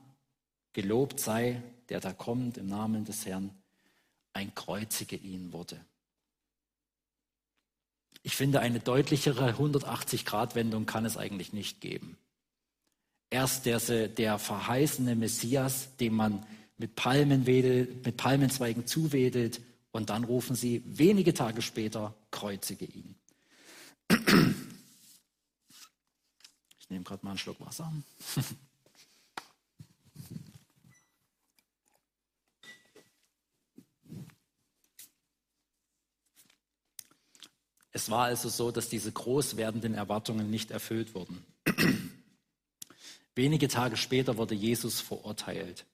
gelobt 0.74 1.20
sei, 1.20 1.64
der 1.90 2.00
da 2.00 2.14
kommt 2.14 2.58
im 2.58 2.68
Namen 2.68 3.06
des 3.06 3.26
Herrn, 3.26 3.50
ein 4.34 4.54
Kreuzige 4.54 5.16
ihn 5.16 5.52
wurde. 5.52 5.80
Ich 8.22 8.36
finde, 8.36 8.60
eine 8.60 8.80
deutlichere 8.80 9.52
180-Grad-Wendung 9.52 10.86
kann 10.86 11.06
es 11.06 11.18
eigentlich 11.18 11.54
nicht 11.54 11.82
geben. 11.82 12.18
Erst 13.30 13.66
der, 13.66 13.80
der 14.08 14.38
verheißene 14.38 15.16
Messias, 15.16 15.96
dem 15.98 16.16
man 16.16 16.46
mit, 16.78 16.96
Palmenwedel, 16.96 18.02
mit 18.04 18.18
Palmenzweigen 18.18 18.86
zuwedelt, 18.86 19.62
und 19.92 20.10
dann 20.10 20.26
rufen 20.26 20.56
sie 20.56 20.84
wenige 20.86 21.34
Tage 21.34 21.62
später, 21.62 22.14
kreuzige 22.30 22.86
ihn. 22.86 23.16
Ich 24.10 24.18
nehme 26.90 27.04
gerade 27.04 27.26
mal 27.26 27.32
einen 27.32 27.40
Schluck 27.40 27.60
Wasser. 27.60 27.92
Es 37.92 38.10
war 38.10 38.26
also 38.26 38.50
so, 38.50 38.72
dass 38.72 38.90
diese 38.90 39.12
groß 39.12 39.56
werdenden 39.56 39.94
Erwartungen 39.94 40.50
nicht 40.50 40.70
erfüllt 40.70 41.16
wurden. 41.16 41.46
Wenige 43.36 43.70
Tage 43.70 43.96
später 43.96 44.36
wurde 44.36 44.54
Jesus 44.54 45.00
verurteilt. 45.00 45.86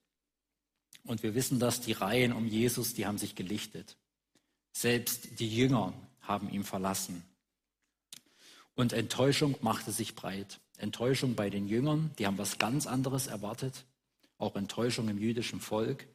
Und 1.03 1.23
wir 1.23 1.35
wissen, 1.35 1.59
dass 1.59 1.79
die 1.79 1.91
Reihen 1.91 2.33
um 2.33 2.47
Jesus, 2.47 2.95
die 2.95 3.05
haben 3.05 3.17
sich 3.17 3.35
gelichtet. 3.35 3.97
Selbst 4.73 5.39
die 5.39 5.55
Jünger 5.55 5.93
haben 6.21 6.49
ihn 6.49 6.63
verlassen. 6.63 7.23
Und 8.81 8.93
Enttäuschung 8.93 9.55
machte 9.61 9.91
sich 9.91 10.15
breit. 10.15 10.59
Enttäuschung 10.79 11.35
bei 11.35 11.51
den 11.51 11.67
Jüngern, 11.67 12.09
die 12.17 12.25
haben 12.25 12.39
was 12.39 12.57
ganz 12.57 12.87
anderes 12.87 13.27
erwartet. 13.27 13.85
Auch 14.39 14.55
Enttäuschung 14.55 15.07
im 15.07 15.19
jüdischen 15.19 15.61
Volk. 15.61 16.07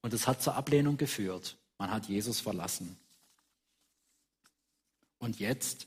Und 0.00 0.14
es 0.14 0.26
hat 0.26 0.42
zur 0.42 0.54
Ablehnung 0.54 0.96
geführt. 0.96 1.58
Man 1.76 1.90
hat 1.90 2.08
Jesus 2.08 2.40
verlassen. 2.40 2.96
Und 5.18 5.38
jetzt? 5.38 5.86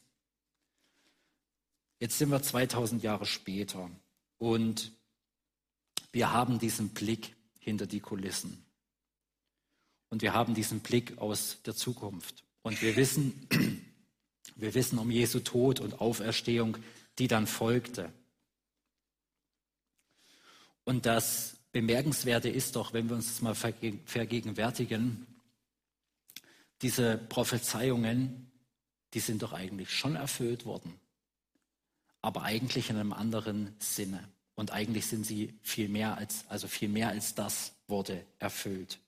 Jetzt 1.98 2.20
sind 2.20 2.30
wir 2.30 2.44
2000 2.44 3.02
Jahre 3.02 3.26
später 3.26 3.90
und 4.38 4.92
wir 6.12 6.32
haben 6.32 6.60
diesen 6.60 6.90
Blick 6.90 7.36
hinter 7.58 7.88
die 7.88 8.00
Kulissen. 8.00 8.64
Und 10.10 10.22
wir 10.22 10.36
haben 10.36 10.54
diesen 10.54 10.82
Blick 10.82 11.18
aus 11.18 11.58
der 11.66 11.74
Zukunft. 11.74 12.44
Und 12.62 12.80
wir 12.84 12.96
wissen, 12.96 13.48
wir 14.56 14.74
wissen 14.74 15.00
um 15.00 15.12
Jesu 15.12 15.40
Tod 15.40 15.80
und 15.80 16.02
Auferstehung, 16.02 16.78
die 17.20 17.28
dann 17.28 17.48
folgte. 17.48 18.12
Und 20.84 21.06
das 21.06 21.58
Bemerkenswerte 21.72 22.50
ist 22.50 22.76
doch, 22.76 22.94
wenn 22.94 23.10
wir 23.10 23.16
uns 23.16 23.28
das 23.28 23.42
mal 23.42 23.56
vergegenwärtigen, 23.56 25.26
diese 26.82 27.18
Prophezeiungen, 27.18 28.52
die 29.14 29.20
sind 29.20 29.44
doch 29.44 29.54
eigentlich 29.54 29.92
schon 29.92 30.16
erfüllt 30.16 30.66
worden, 30.66 31.00
aber 32.22 32.44
eigentlich 32.44 32.90
in 32.90 32.98
einem 32.98 33.14
anderen 33.14 33.76
Sinne. 33.80 34.28
Und 34.56 34.72
eigentlich 34.72 35.06
sind 35.06 35.26
sie 35.26 35.54
viel 35.62 35.90
mehr 35.90 36.18
als, 36.18 36.46
also 36.48 36.68
viel 36.68 36.90
mehr 36.90 37.10
als 37.10 37.36
das 37.36 37.74
wurde 37.88 38.26
erfüllt. 38.40 39.00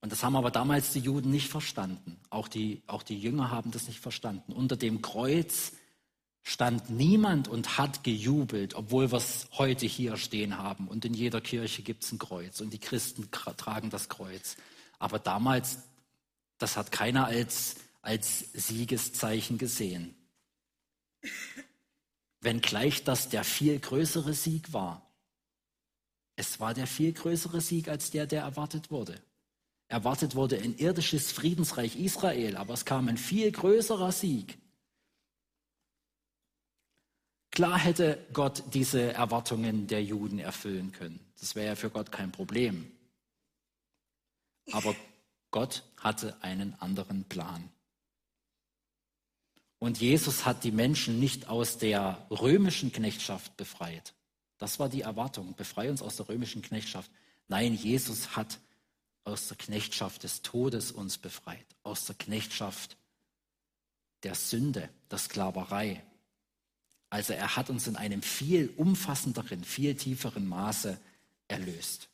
Und 0.00 0.12
das 0.12 0.22
haben 0.22 0.36
aber 0.36 0.50
damals 0.50 0.92
die 0.92 1.00
Juden 1.00 1.30
nicht 1.30 1.48
verstanden. 1.48 2.20
Auch 2.30 2.48
die, 2.48 2.82
auch 2.86 3.02
die 3.02 3.18
Jünger 3.18 3.50
haben 3.50 3.70
das 3.70 3.88
nicht 3.88 4.00
verstanden. 4.00 4.52
Unter 4.52 4.76
dem 4.76 5.02
Kreuz 5.02 5.72
stand 6.44 6.88
niemand 6.88 7.48
und 7.48 7.78
hat 7.78 8.04
gejubelt, 8.04 8.74
obwohl 8.74 9.10
wir 9.10 9.18
es 9.18 9.48
heute 9.52 9.86
hier 9.86 10.16
stehen 10.16 10.56
haben. 10.56 10.88
Und 10.88 11.04
in 11.04 11.14
jeder 11.14 11.40
Kirche 11.40 11.82
gibt 11.82 12.04
es 12.04 12.12
ein 12.12 12.18
Kreuz 12.18 12.60
und 12.60 12.72
die 12.72 12.78
Christen 12.78 13.30
tragen 13.30 13.90
das 13.90 14.08
Kreuz. 14.08 14.56
Aber 14.98 15.18
damals, 15.18 15.78
das 16.58 16.76
hat 16.76 16.92
keiner 16.92 17.26
als 17.26 17.76
als 18.08 18.50
Siegeszeichen 18.52 19.58
gesehen. 19.58 20.14
Wenngleich 22.40 23.04
das 23.04 23.28
der 23.28 23.44
viel 23.44 23.78
größere 23.78 24.32
Sieg 24.32 24.72
war. 24.72 25.06
Es 26.36 26.58
war 26.58 26.72
der 26.72 26.86
viel 26.86 27.12
größere 27.12 27.60
Sieg 27.60 27.88
als 27.88 28.10
der, 28.10 28.26
der 28.26 28.42
erwartet 28.42 28.90
wurde. 28.90 29.20
Erwartet 29.88 30.34
wurde 30.34 30.58
ein 30.58 30.76
irdisches 30.76 31.32
Friedensreich 31.32 31.96
Israel, 31.96 32.56
aber 32.56 32.74
es 32.74 32.84
kam 32.84 33.08
ein 33.08 33.16
viel 33.16 33.50
größerer 33.50 34.12
Sieg. 34.12 34.58
Klar 37.50 37.78
hätte 37.78 38.24
Gott 38.34 38.62
diese 38.74 39.14
Erwartungen 39.14 39.86
der 39.86 40.04
Juden 40.04 40.38
erfüllen 40.38 40.92
können. 40.92 41.18
Das 41.40 41.56
wäre 41.56 41.68
ja 41.68 41.74
für 41.74 41.90
Gott 41.90 42.12
kein 42.12 42.30
Problem. 42.30 42.92
Aber 44.72 44.94
Gott 45.50 45.82
hatte 45.96 46.36
einen 46.42 46.74
anderen 46.74 47.24
Plan. 47.24 47.70
Und 49.78 50.00
Jesus 50.00 50.44
hat 50.44 50.64
die 50.64 50.72
Menschen 50.72 51.18
nicht 51.18 51.48
aus 51.48 51.78
der 51.78 52.26
römischen 52.30 52.92
Knechtschaft 52.92 53.56
befreit. 53.56 54.14
Das 54.58 54.78
war 54.78 54.88
die 54.88 55.02
Erwartung. 55.02 55.54
Befreie 55.54 55.90
uns 55.90 56.02
aus 56.02 56.16
der 56.16 56.28
römischen 56.28 56.62
Knechtschaft. 56.62 57.10
Nein, 57.46 57.74
Jesus 57.74 58.36
hat 58.36 58.58
aus 59.28 59.48
der 59.48 59.56
Knechtschaft 59.56 60.24
des 60.24 60.42
Todes 60.42 60.90
uns 60.90 61.18
befreit. 61.18 61.66
Aus 61.82 62.06
der 62.06 62.16
Knechtschaft 62.16 62.96
der 64.22 64.34
Sünde, 64.34 64.88
der 65.10 65.18
Sklaverei. 65.18 66.02
Also 67.10 67.32
er 67.32 67.56
hat 67.56 67.70
uns 67.70 67.86
in 67.86 67.96
einem 67.96 68.22
viel 68.22 68.72
umfassenderen, 68.76 69.64
viel 69.64 69.94
tieferen 69.94 70.46
Maße 70.46 70.98
erlöst. 71.46 72.08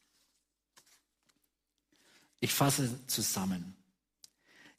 Ich 2.40 2.52
fasse 2.52 3.06
zusammen. 3.06 3.74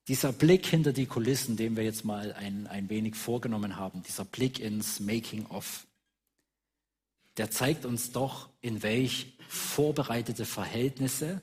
Dieser 0.08 0.32
Blick 0.32 0.68
hinter 0.68 0.94
die 0.94 1.08
Kulissen, 1.08 1.58
den 1.58 1.76
wir 1.76 1.84
jetzt 1.84 2.06
mal 2.06 2.32
ein, 2.34 2.68
ein 2.68 2.90
wenig 2.90 3.16
vorgenommen 3.16 3.76
haben, 3.78 4.04
dieser 4.04 4.24
Blick 4.24 4.60
ins 4.60 5.00
Making 5.00 5.48
of, 5.48 5.88
der 7.38 7.50
zeigt 7.50 7.86
uns 7.86 8.12
doch, 8.12 8.50
in 8.62 8.84
welch 8.84 9.34
vorbereitete 9.50 10.46
Verhältnisse 10.46 11.42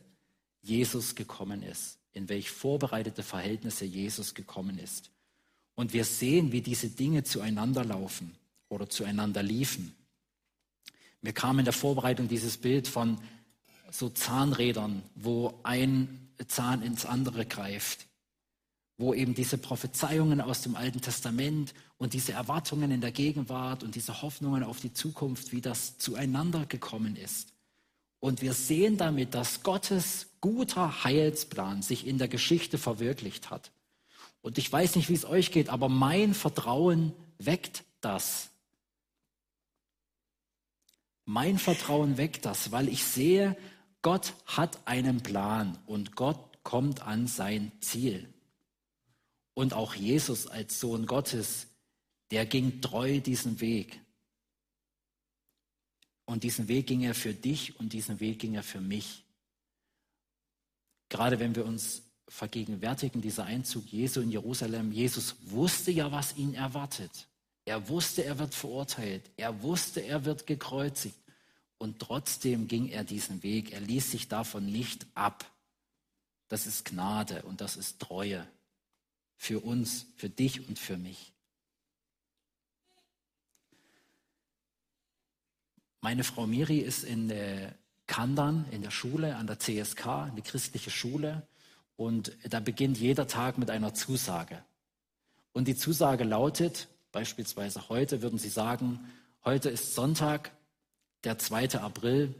Jesus 0.62 1.14
gekommen 1.14 1.62
ist, 1.62 1.98
in 2.12 2.28
welch 2.28 2.50
vorbereitete 2.50 3.22
Verhältnisse 3.22 3.84
Jesus 3.84 4.34
gekommen 4.34 4.78
ist. 4.78 5.10
Und 5.74 5.92
wir 5.92 6.04
sehen, 6.04 6.52
wie 6.52 6.60
diese 6.60 6.88
Dinge 6.88 7.24
zueinander 7.24 7.84
laufen 7.84 8.34
oder 8.68 8.88
zueinander 8.88 9.42
liefen. 9.42 9.94
Mir 11.20 11.32
kam 11.32 11.58
in 11.58 11.64
der 11.64 11.74
Vorbereitung 11.74 12.28
dieses 12.28 12.56
Bild 12.56 12.88
von 12.88 13.18
so 13.90 14.08
Zahnrädern, 14.08 15.02
wo 15.14 15.60
ein 15.62 16.30
Zahn 16.48 16.82
ins 16.82 17.06
andere 17.06 17.46
greift 17.46 18.06
wo 19.02 19.14
eben 19.14 19.34
diese 19.34 19.58
Prophezeiungen 19.58 20.40
aus 20.40 20.62
dem 20.62 20.76
Alten 20.76 21.00
Testament 21.00 21.74
und 21.98 22.14
diese 22.14 22.32
Erwartungen 22.32 22.90
in 22.90 23.00
der 23.00 23.10
Gegenwart 23.10 23.82
und 23.82 23.94
diese 23.94 24.22
Hoffnungen 24.22 24.62
auf 24.62 24.80
die 24.80 24.92
Zukunft, 24.92 25.52
wie 25.52 25.60
das 25.60 25.98
zueinander 25.98 26.66
gekommen 26.66 27.16
ist. 27.16 27.51
Und 28.22 28.40
wir 28.40 28.52
sehen 28.52 28.98
damit, 28.98 29.34
dass 29.34 29.64
Gottes 29.64 30.28
guter 30.40 31.02
Heilsplan 31.02 31.82
sich 31.82 32.06
in 32.06 32.18
der 32.18 32.28
Geschichte 32.28 32.78
verwirklicht 32.78 33.50
hat. 33.50 33.72
Und 34.42 34.58
ich 34.58 34.72
weiß 34.72 34.94
nicht, 34.94 35.08
wie 35.08 35.14
es 35.14 35.24
euch 35.24 35.50
geht, 35.50 35.68
aber 35.68 35.88
mein 35.88 36.32
Vertrauen 36.32 37.14
weckt 37.38 37.82
das. 38.00 38.50
Mein 41.24 41.58
Vertrauen 41.58 42.16
weckt 42.16 42.44
das, 42.44 42.70
weil 42.70 42.88
ich 42.88 43.02
sehe, 43.02 43.56
Gott 44.02 44.34
hat 44.46 44.86
einen 44.86 45.24
Plan 45.24 45.76
und 45.86 46.14
Gott 46.14 46.62
kommt 46.62 47.02
an 47.02 47.26
sein 47.26 47.72
Ziel. 47.80 48.32
Und 49.54 49.74
auch 49.74 49.96
Jesus 49.96 50.46
als 50.46 50.78
Sohn 50.78 51.06
Gottes, 51.06 51.66
der 52.30 52.46
ging 52.46 52.80
treu 52.80 53.18
diesen 53.18 53.60
Weg. 53.60 54.00
Und 56.24 56.44
diesen 56.44 56.68
Weg 56.68 56.86
ging 56.86 57.02
er 57.02 57.14
für 57.14 57.34
dich 57.34 57.78
und 57.78 57.92
diesen 57.92 58.20
Weg 58.20 58.38
ging 58.38 58.54
er 58.54 58.62
für 58.62 58.80
mich. 58.80 59.24
Gerade 61.08 61.38
wenn 61.38 61.54
wir 61.54 61.66
uns 61.66 62.02
vergegenwärtigen, 62.28 63.20
dieser 63.20 63.44
Einzug 63.44 63.86
Jesu 63.92 64.20
in 64.20 64.30
Jerusalem, 64.30 64.92
Jesus 64.92 65.36
wusste 65.42 65.90
ja, 65.90 66.10
was 66.10 66.36
ihn 66.36 66.54
erwartet. 66.54 67.28
Er 67.64 67.88
wusste, 67.88 68.24
er 68.24 68.38
wird 68.38 68.54
verurteilt. 68.54 69.30
Er 69.36 69.62
wusste, 69.62 70.00
er 70.00 70.24
wird 70.24 70.46
gekreuzigt. 70.46 71.18
Und 71.78 71.98
trotzdem 71.98 72.68
ging 72.68 72.88
er 72.88 73.04
diesen 73.04 73.42
Weg. 73.42 73.72
Er 73.72 73.80
ließ 73.80 74.10
sich 74.10 74.28
davon 74.28 74.66
nicht 74.66 75.06
ab. 75.14 75.50
Das 76.48 76.66
ist 76.66 76.84
Gnade 76.84 77.42
und 77.42 77.60
das 77.60 77.76
ist 77.76 77.98
Treue 77.98 78.46
für 79.36 79.60
uns, 79.60 80.06
für 80.16 80.30
dich 80.30 80.68
und 80.68 80.78
für 80.78 80.96
mich. 80.96 81.31
Meine 86.04 86.24
Frau 86.24 86.48
Miri 86.48 86.78
ist 86.78 87.04
in 87.04 87.32
Kandan, 88.08 88.66
in 88.72 88.82
der 88.82 88.90
Schule, 88.90 89.36
an 89.36 89.46
der 89.46 89.60
CSK, 89.60 90.06
eine 90.32 90.42
christliche 90.42 90.90
Schule. 90.90 91.46
Und 91.96 92.36
da 92.42 92.58
beginnt 92.58 92.98
jeder 92.98 93.28
Tag 93.28 93.56
mit 93.56 93.70
einer 93.70 93.94
Zusage. 93.94 94.64
Und 95.52 95.68
die 95.68 95.76
Zusage 95.76 96.24
lautet, 96.24 96.88
beispielsweise 97.12 97.88
heute 97.88 98.20
würden 98.20 98.40
sie 98.40 98.48
sagen, 98.48 98.98
heute 99.44 99.70
ist 99.70 99.94
Sonntag, 99.94 100.50
der 101.22 101.38
2. 101.38 101.78
April 101.78 102.34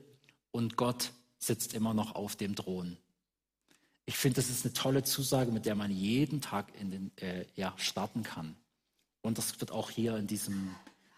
und 0.51 0.77
Gott 0.77 1.12
sitzt 1.38 1.72
immer 1.72 1.94
noch 1.94 2.16
auf 2.16 2.35
dem 2.35 2.57
Thron. 2.57 2.96
Ich 4.07 4.16
finde, 4.16 4.37
das 4.37 4.51
ist 4.51 4.64
eine 4.64 4.75
tolle 4.75 5.05
Zusage, 5.05 5.53
mit 5.53 5.66
der 5.66 5.77
man 5.77 5.92
jeden 5.92 6.40
Tag 6.40 6.75
in 6.81 6.90
den, 6.90 7.16
äh, 7.18 7.44
ja, 7.55 7.75
starten 7.77 8.25
kann. 8.25 8.57
Und 9.20 9.38
das 9.38 9.61
wird 9.61 9.70
auch 9.70 9.88
hier 9.88 10.16
in 10.16 10.27
diesem, 10.27 10.75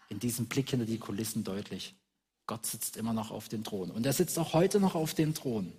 in 0.09 0.19
diesem 0.19 0.45
Blick 0.45 0.69
hinter 0.69 0.85
die 0.85 0.99
Kulissen 0.99 1.43
deutlich. 1.43 1.95
Gott 2.47 2.65
sitzt 2.65 2.97
immer 2.97 3.13
noch 3.13 3.31
auf 3.31 3.49
dem 3.49 3.63
Thron. 3.63 3.91
Und 3.91 4.05
er 4.05 4.13
sitzt 4.13 4.37
auch 4.37 4.53
heute 4.53 4.79
noch 4.79 4.95
auf 4.95 5.13
dem 5.13 5.33
Thron. 5.33 5.71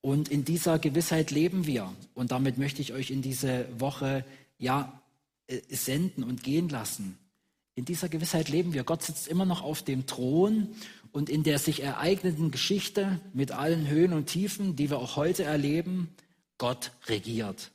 Und 0.00 0.28
in 0.28 0.44
dieser 0.44 0.78
Gewissheit 0.78 1.30
leben 1.30 1.66
wir. 1.66 1.92
Und 2.14 2.32
damit 2.32 2.56
möchte 2.56 2.80
ich 2.80 2.92
euch 2.92 3.10
in 3.10 3.20
diese 3.22 3.68
Woche 3.78 4.24
ja 4.58 5.00
äh, 5.46 5.60
senden 5.68 6.24
und 6.24 6.42
gehen 6.42 6.68
lassen. 6.68 7.18
In 7.74 7.84
dieser 7.84 8.08
Gewissheit 8.08 8.48
leben 8.48 8.72
wir. 8.72 8.84
Gott 8.84 9.02
sitzt 9.02 9.28
immer 9.28 9.44
noch 9.44 9.62
auf 9.62 9.82
dem 9.82 10.06
Thron 10.06 10.68
und 11.12 11.28
in 11.28 11.42
der 11.42 11.58
sich 11.58 11.82
ereignenden 11.82 12.50
Geschichte 12.50 13.20
mit 13.32 13.52
allen 13.52 13.88
Höhen 13.88 14.12
und 14.12 14.26
Tiefen, 14.26 14.76
die 14.76 14.90
wir 14.90 14.98
auch 14.98 15.16
heute 15.16 15.44
erleben, 15.44 16.14
Gott 16.58 16.92
regiert. 17.06 17.70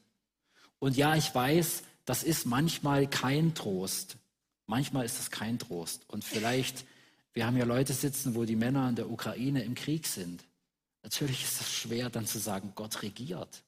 Und 0.80 0.96
ja, 0.96 1.16
ich 1.16 1.34
weiß, 1.34 1.84
das 2.06 2.24
ist 2.24 2.46
manchmal 2.46 3.08
kein 3.08 3.56
Trost. 3.56 4.18
Manchmal 4.68 5.06
ist 5.06 5.20
es 5.20 5.32
kein 5.32 5.60
Trost. 5.60 6.04
Und 6.08 6.24
vielleicht, 6.24 6.86
wir 7.36 7.46
haben 7.46 7.58
ja 7.58 7.66
Leute 7.66 7.94
sitzen, 7.94 8.34
wo 8.34 8.46
die 8.46 8.56
Männer 8.56 8.88
in 8.88 8.96
der 8.96 9.12
Ukraine 9.12 9.62
im 9.64 9.76
Krieg 9.76 10.08
sind. 10.08 10.46
Natürlich 11.04 11.44
ist 11.44 11.62
es 11.62 11.72
schwer 11.72 12.10
dann 12.10 12.26
zu 12.26 12.40
sagen, 12.40 12.72
Gott 12.76 13.04
regiert. 13.04 13.62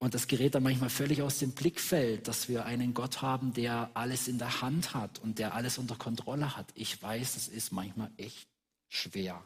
Und 0.00 0.14
das 0.14 0.26
gerät 0.26 0.56
dann 0.56 0.64
manchmal 0.64 0.90
völlig 0.90 1.22
aus 1.22 1.38
dem 1.38 1.52
Blickfeld, 1.52 2.26
dass 2.26 2.48
wir 2.48 2.66
einen 2.66 2.92
Gott 2.92 3.22
haben, 3.22 3.52
der 3.52 3.90
alles 3.94 4.26
in 4.26 4.38
der 4.38 4.62
Hand 4.62 4.94
hat 4.94 5.20
und 5.20 5.38
der 5.38 5.54
alles 5.54 5.78
unter 5.78 5.94
Kontrolle 5.94 6.56
hat. 6.56 6.66
Ich 6.74 7.00
weiß, 7.00 7.36
es 7.36 7.46
ist 7.46 7.70
manchmal 7.70 8.10
echt 8.16 8.48
schwer. 8.88 9.40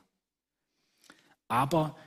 Aber 1.47 1.99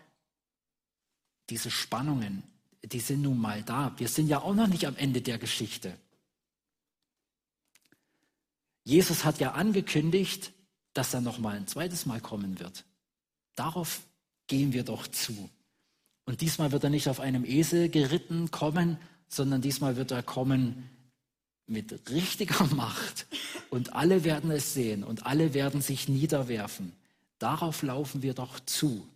diese 1.51 1.69
Spannungen, 1.69 2.41
die 2.83 2.99
sind 2.99 3.21
nun 3.21 3.37
mal 3.37 3.61
da. 3.61 3.93
Wir 3.97 4.07
sind 4.07 4.27
ja 4.27 4.41
auch 4.41 4.55
noch 4.55 4.67
nicht 4.67 4.87
am 4.87 4.95
Ende 4.95 5.21
der 5.21 5.37
Geschichte. 5.37 5.95
Jesus 8.85 9.25
hat 9.25 9.39
ja 9.39 9.51
angekündigt, 9.51 10.53
dass 10.93 11.13
er 11.13 11.19
noch 11.19 11.39
mal 11.39 11.57
ein 11.57 11.67
zweites 11.67 12.05
Mal 12.05 12.21
kommen 12.21 12.59
wird. 12.59 12.85
Darauf 13.55 14.01
gehen 14.47 14.71
wir 14.73 14.83
doch 14.83 15.07
zu. 15.07 15.49
Und 16.25 16.41
diesmal 16.41 16.71
wird 16.71 16.83
er 16.83 16.89
nicht 16.89 17.09
auf 17.09 17.19
einem 17.19 17.45
Esel 17.45 17.89
geritten 17.89 18.51
kommen, 18.51 18.97
sondern 19.27 19.61
diesmal 19.61 19.97
wird 19.97 20.11
er 20.11 20.23
kommen 20.23 20.89
mit 21.67 22.09
richtiger 22.09 22.65
Macht. 22.75 23.27
Und 23.69 23.93
alle 23.93 24.23
werden 24.23 24.51
es 24.51 24.73
sehen 24.73 25.03
und 25.03 25.25
alle 25.25 25.53
werden 25.53 25.81
sich 25.81 26.07
niederwerfen. 26.07 26.93
Darauf 27.39 27.81
laufen 27.81 28.21
wir 28.21 28.33
doch 28.33 28.59
zu. 28.61 29.07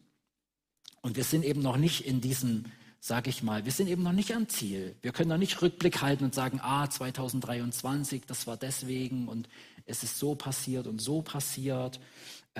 Und 1.02 1.16
wir 1.16 1.24
sind 1.24 1.46
eben 1.46 1.62
noch 1.62 1.78
nicht 1.78 2.06
in 2.06 2.22
diesem, 2.22 2.66
sage 3.00 3.30
ich 3.30 3.44
mal, 3.44 3.66
wir 3.66 3.72
sind 3.72 3.88
eben 3.88 4.04
noch 4.04 4.12
nicht 4.12 4.36
am 4.36 4.50
Ziel. 4.50 4.96
Wir 5.02 5.12
können 5.12 5.30
noch 5.30 5.38
nicht 5.38 5.62
Rückblick 5.62 6.02
halten 6.02 6.26
und 6.26 6.36
sagen, 6.36 6.60
ah, 6.62 6.90
2023, 6.90 8.26
das 8.26 8.48
war 8.48 8.58
deswegen 8.58 9.28
und 9.28 9.48
es 9.86 10.04
ist 10.04 10.20
so 10.20 10.36
passiert 10.36 10.86
und 10.88 11.02
so 11.02 11.22
passiert. 11.22 12.00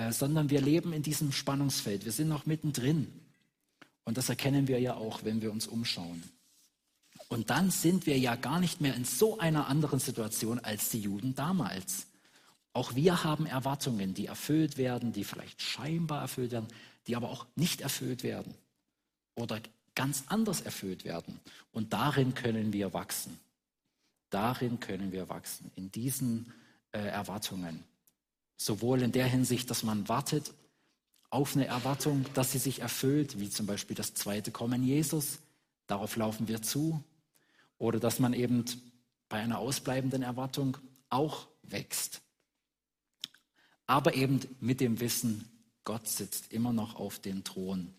Äh, 0.00 0.12
sondern 0.12 0.50
wir 0.50 0.60
leben 0.60 0.92
in 0.92 1.02
diesem 1.02 1.32
Spannungsfeld. 1.32 2.04
Wir 2.04 2.12
sind 2.12 2.28
noch 2.28 2.46
mittendrin. 2.46 3.12
Und 4.04 4.16
das 4.16 4.28
erkennen 4.28 4.66
wir 4.68 4.80
ja 4.80 4.94
auch, 4.94 5.24
wenn 5.24 5.42
wir 5.42 5.52
uns 5.52 5.66
umschauen. 5.66 6.22
Und 7.28 7.50
dann 7.50 7.70
sind 7.70 8.06
wir 8.06 8.18
ja 8.18 8.34
gar 8.34 8.60
nicht 8.60 8.80
mehr 8.80 8.94
in 8.94 9.04
so 9.04 9.38
einer 9.38 9.68
anderen 9.68 10.00
Situation 10.00 10.58
als 10.58 10.90
die 10.90 11.00
Juden 11.00 11.34
damals. 11.34 12.06
Auch 12.72 12.94
wir 12.94 13.24
haben 13.24 13.46
Erwartungen, 13.46 14.14
die 14.14 14.26
erfüllt 14.26 14.78
werden, 14.78 15.12
die 15.12 15.24
vielleicht 15.24 15.60
scheinbar 15.60 16.22
erfüllt 16.22 16.52
werden, 16.52 16.68
die 17.06 17.14
aber 17.16 17.28
auch 17.28 17.46
nicht 17.56 17.82
erfüllt 17.82 18.22
werden 18.22 18.54
oder 19.34 19.60
ganz 19.94 20.24
anders 20.28 20.60
erfüllt 20.60 21.04
werden. 21.04 21.40
Und 21.72 21.92
darin 21.92 22.34
können 22.34 22.72
wir 22.72 22.92
wachsen. 22.92 23.38
Darin 24.30 24.80
können 24.80 25.12
wir 25.12 25.28
wachsen, 25.28 25.70
in 25.74 25.90
diesen 25.90 26.52
äh, 26.92 27.00
Erwartungen. 27.00 27.84
Sowohl 28.56 29.02
in 29.02 29.12
der 29.12 29.26
Hinsicht, 29.26 29.70
dass 29.70 29.82
man 29.82 30.08
wartet 30.08 30.52
auf 31.30 31.54
eine 31.54 31.66
Erwartung, 31.66 32.26
dass 32.34 32.52
sie 32.52 32.58
sich 32.58 32.80
erfüllt, 32.80 33.38
wie 33.38 33.50
zum 33.50 33.66
Beispiel 33.66 33.96
das 33.96 34.14
zweite 34.14 34.50
Kommen 34.50 34.84
Jesus. 34.84 35.38
Darauf 35.86 36.16
laufen 36.16 36.48
wir 36.48 36.62
zu. 36.62 37.02
Oder 37.78 37.98
dass 37.98 38.18
man 38.18 38.34
eben 38.34 38.64
bei 39.28 39.38
einer 39.38 39.58
ausbleibenden 39.58 40.22
Erwartung 40.22 40.76
auch 41.08 41.46
wächst. 41.62 42.20
Aber 43.86 44.14
eben 44.14 44.40
mit 44.60 44.80
dem 44.80 45.00
Wissen, 45.00 45.48
Gott 45.84 46.06
sitzt 46.06 46.52
immer 46.52 46.72
noch 46.72 46.96
auf 46.96 47.18
dem 47.18 47.42
Thron. 47.42 47.94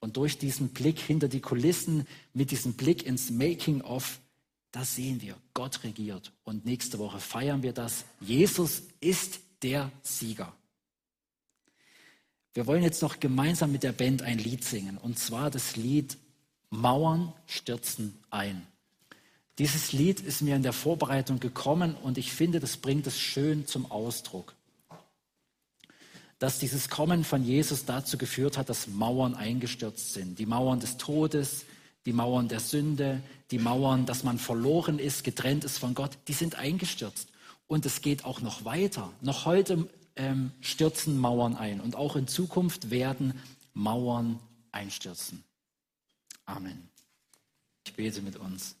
Und 0.00 0.16
durch 0.16 0.38
diesen 0.38 0.70
Blick 0.70 0.98
hinter 0.98 1.28
die 1.28 1.40
Kulissen, 1.40 2.06
mit 2.32 2.50
diesem 2.50 2.72
Blick 2.74 3.04
ins 3.04 3.30
Making-of, 3.30 4.20
da 4.72 4.84
sehen 4.84 5.20
wir, 5.20 5.36
Gott 5.52 5.84
regiert. 5.84 6.32
Und 6.44 6.64
nächste 6.64 6.98
Woche 6.98 7.20
feiern 7.20 7.62
wir 7.62 7.72
das. 7.72 8.04
Jesus 8.20 8.82
ist 9.00 9.40
der 9.62 9.92
Sieger. 10.02 10.52
Wir 12.54 12.66
wollen 12.66 12.82
jetzt 12.82 13.02
noch 13.02 13.20
gemeinsam 13.20 13.70
mit 13.70 13.82
der 13.82 13.92
Band 13.92 14.22
ein 14.22 14.38
Lied 14.38 14.64
singen, 14.64 14.98
und 14.98 15.18
zwar 15.18 15.50
das 15.50 15.76
Lied 15.76 16.16
Mauern 16.70 17.32
stürzen 17.46 18.18
ein. 18.30 18.66
Dieses 19.58 19.92
Lied 19.92 20.20
ist 20.20 20.40
mir 20.40 20.56
in 20.56 20.62
der 20.62 20.72
Vorbereitung 20.72 21.38
gekommen 21.38 21.94
und 21.94 22.16
ich 22.16 22.32
finde, 22.32 22.60
das 22.60 22.76
bringt 22.76 23.06
es 23.06 23.18
schön 23.18 23.66
zum 23.66 23.90
Ausdruck. 23.90 24.54
Dass 26.40 26.58
dieses 26.58 26.88
Kommen 26.88 27.22
von 27.22 27.44
Jesus 27.44 27.84
dazu 27.84 28.18
geführt 28.18 28.58
hat, 28.58 28.68
dass 28.68 28.88
Mauern 28.88 29.36
eingestürzt 29.36 30.14
sind. 30.14 30.40
Die 30.40 30.46
Mauern 30.46 30.80
des 30.80 30.96
Todes, 30.96 31.64
die 32.06 32.12
Mauern 32.12 32.48
der 32.48 32.60
Sünde, 32.60 33.22
die 33.52 33.58
Mauern, 33.58 34.06
dass 34.06 34.24
man 34.24 34.38
verloren 34.38 34.98
ist, 34.98 35.22
getrennt 35.22 35.62
ist 35.62 35.78
von 35.78 35.94
Gott, 35.94 36.18
die 36.26 36.32
sind 36.32 36.56
eingestürzt. 36.56 37.28
Und 37.68 37.86
es 37.86 38.00
geht 38.00 38.24
auch 38.24 38.40
noch 38.40 38.64
weiter. 38.64 39.12
Noch 39.20 39.44
heute 39.44 39.88
ähm, 40.16 40.50
stürzen 40.60 41.18
Mauern 41.18 41.54
ein 41.56 41.80
und 41.80 41.94
auch 41.94 42.16
in 42.16 42.26
Zukunft 42.26 42.90
werden 42.90 43.38
Mauern 43.74 44.40
einstürzen. 44.72 45.44
Amen. 46.46 46.88
Ich 47.86 47.94
bete 47.94 48.22
mit 48.22 48.36
uns. 48.36 48.76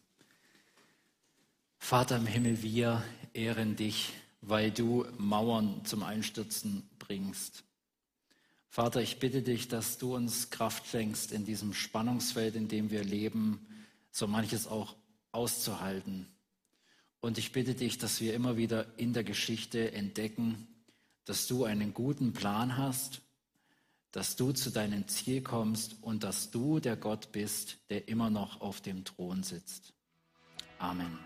Vater 1.78 2.16
im 2.16 2.26
Himmel, 2.26 2.62
wir 2.62 3.02
ehren 3.32 3.76
dich, 3.76 4.12
weil 4.40 4.70
du 4.70 5.06
Mauern 5.18 5.84
zum 5.84 6.02
Einstürzen 6.02 6.89
bringst. 7.10 7.64
Vater, 8.68 9.02
ich 9.02 9.18
bitte 9.18 9.42
dich, 9.42 9.66
dass 9.66 9.98
du 9.98 10.14
uns 10.14 10.50
Kraft 10.50 10.86
schenkst, 10.86 11.32
in 11.32 11.44
diesem 11.44 11.74
Spannungsfeld, 11.74 12.54
in 12.54 12.68
dem 12.68 12.92
wir 12.92 13.02
leben, 13.02 13.66
so 14.12 14.28
manches 14.28 14.68
auch 14.68 14.94
auszuhalten 15.32 16.28
und 17.20 17.36
ich 17.36 17.52
bitte 17.52 17.74
dich, 17.74 17.98
dass 17.98 18.20
wir 18.20 18.32
immer 18.34 18.56
wieder 18.56 18.86
in 18.96 19.12
der 19.12 19.24
Geschichte 19.24 19.92
entdecken, 19.92 20.68
dass 21.24 21.46
du 21.46 21.64
einen 21.64 21.94
guten 21.94 22.32
Plan 22.32 22.76
hast, 22.76 23.20
dass 24.10 24.36
du 24.36 24.52
zu 24.52 24.70
deinem 24.70 25.06
Ziel 25.06 25.42
kommst 25.42 25.96
und 26.02 26.24
dass 26.24 26.50
du 26.50 26.80
der 26.80 26.96
Gott 26.96 27.32
bist, 27.32 27.78
der 27.90 28.08
immer 28.08 28.30
noch 28.30 28.60
auf 28.60 28.80
dem 28.80 29.04
Thron 29.04 29.42
sitzt. 29.42 29.92
Amen. 30.78 31.18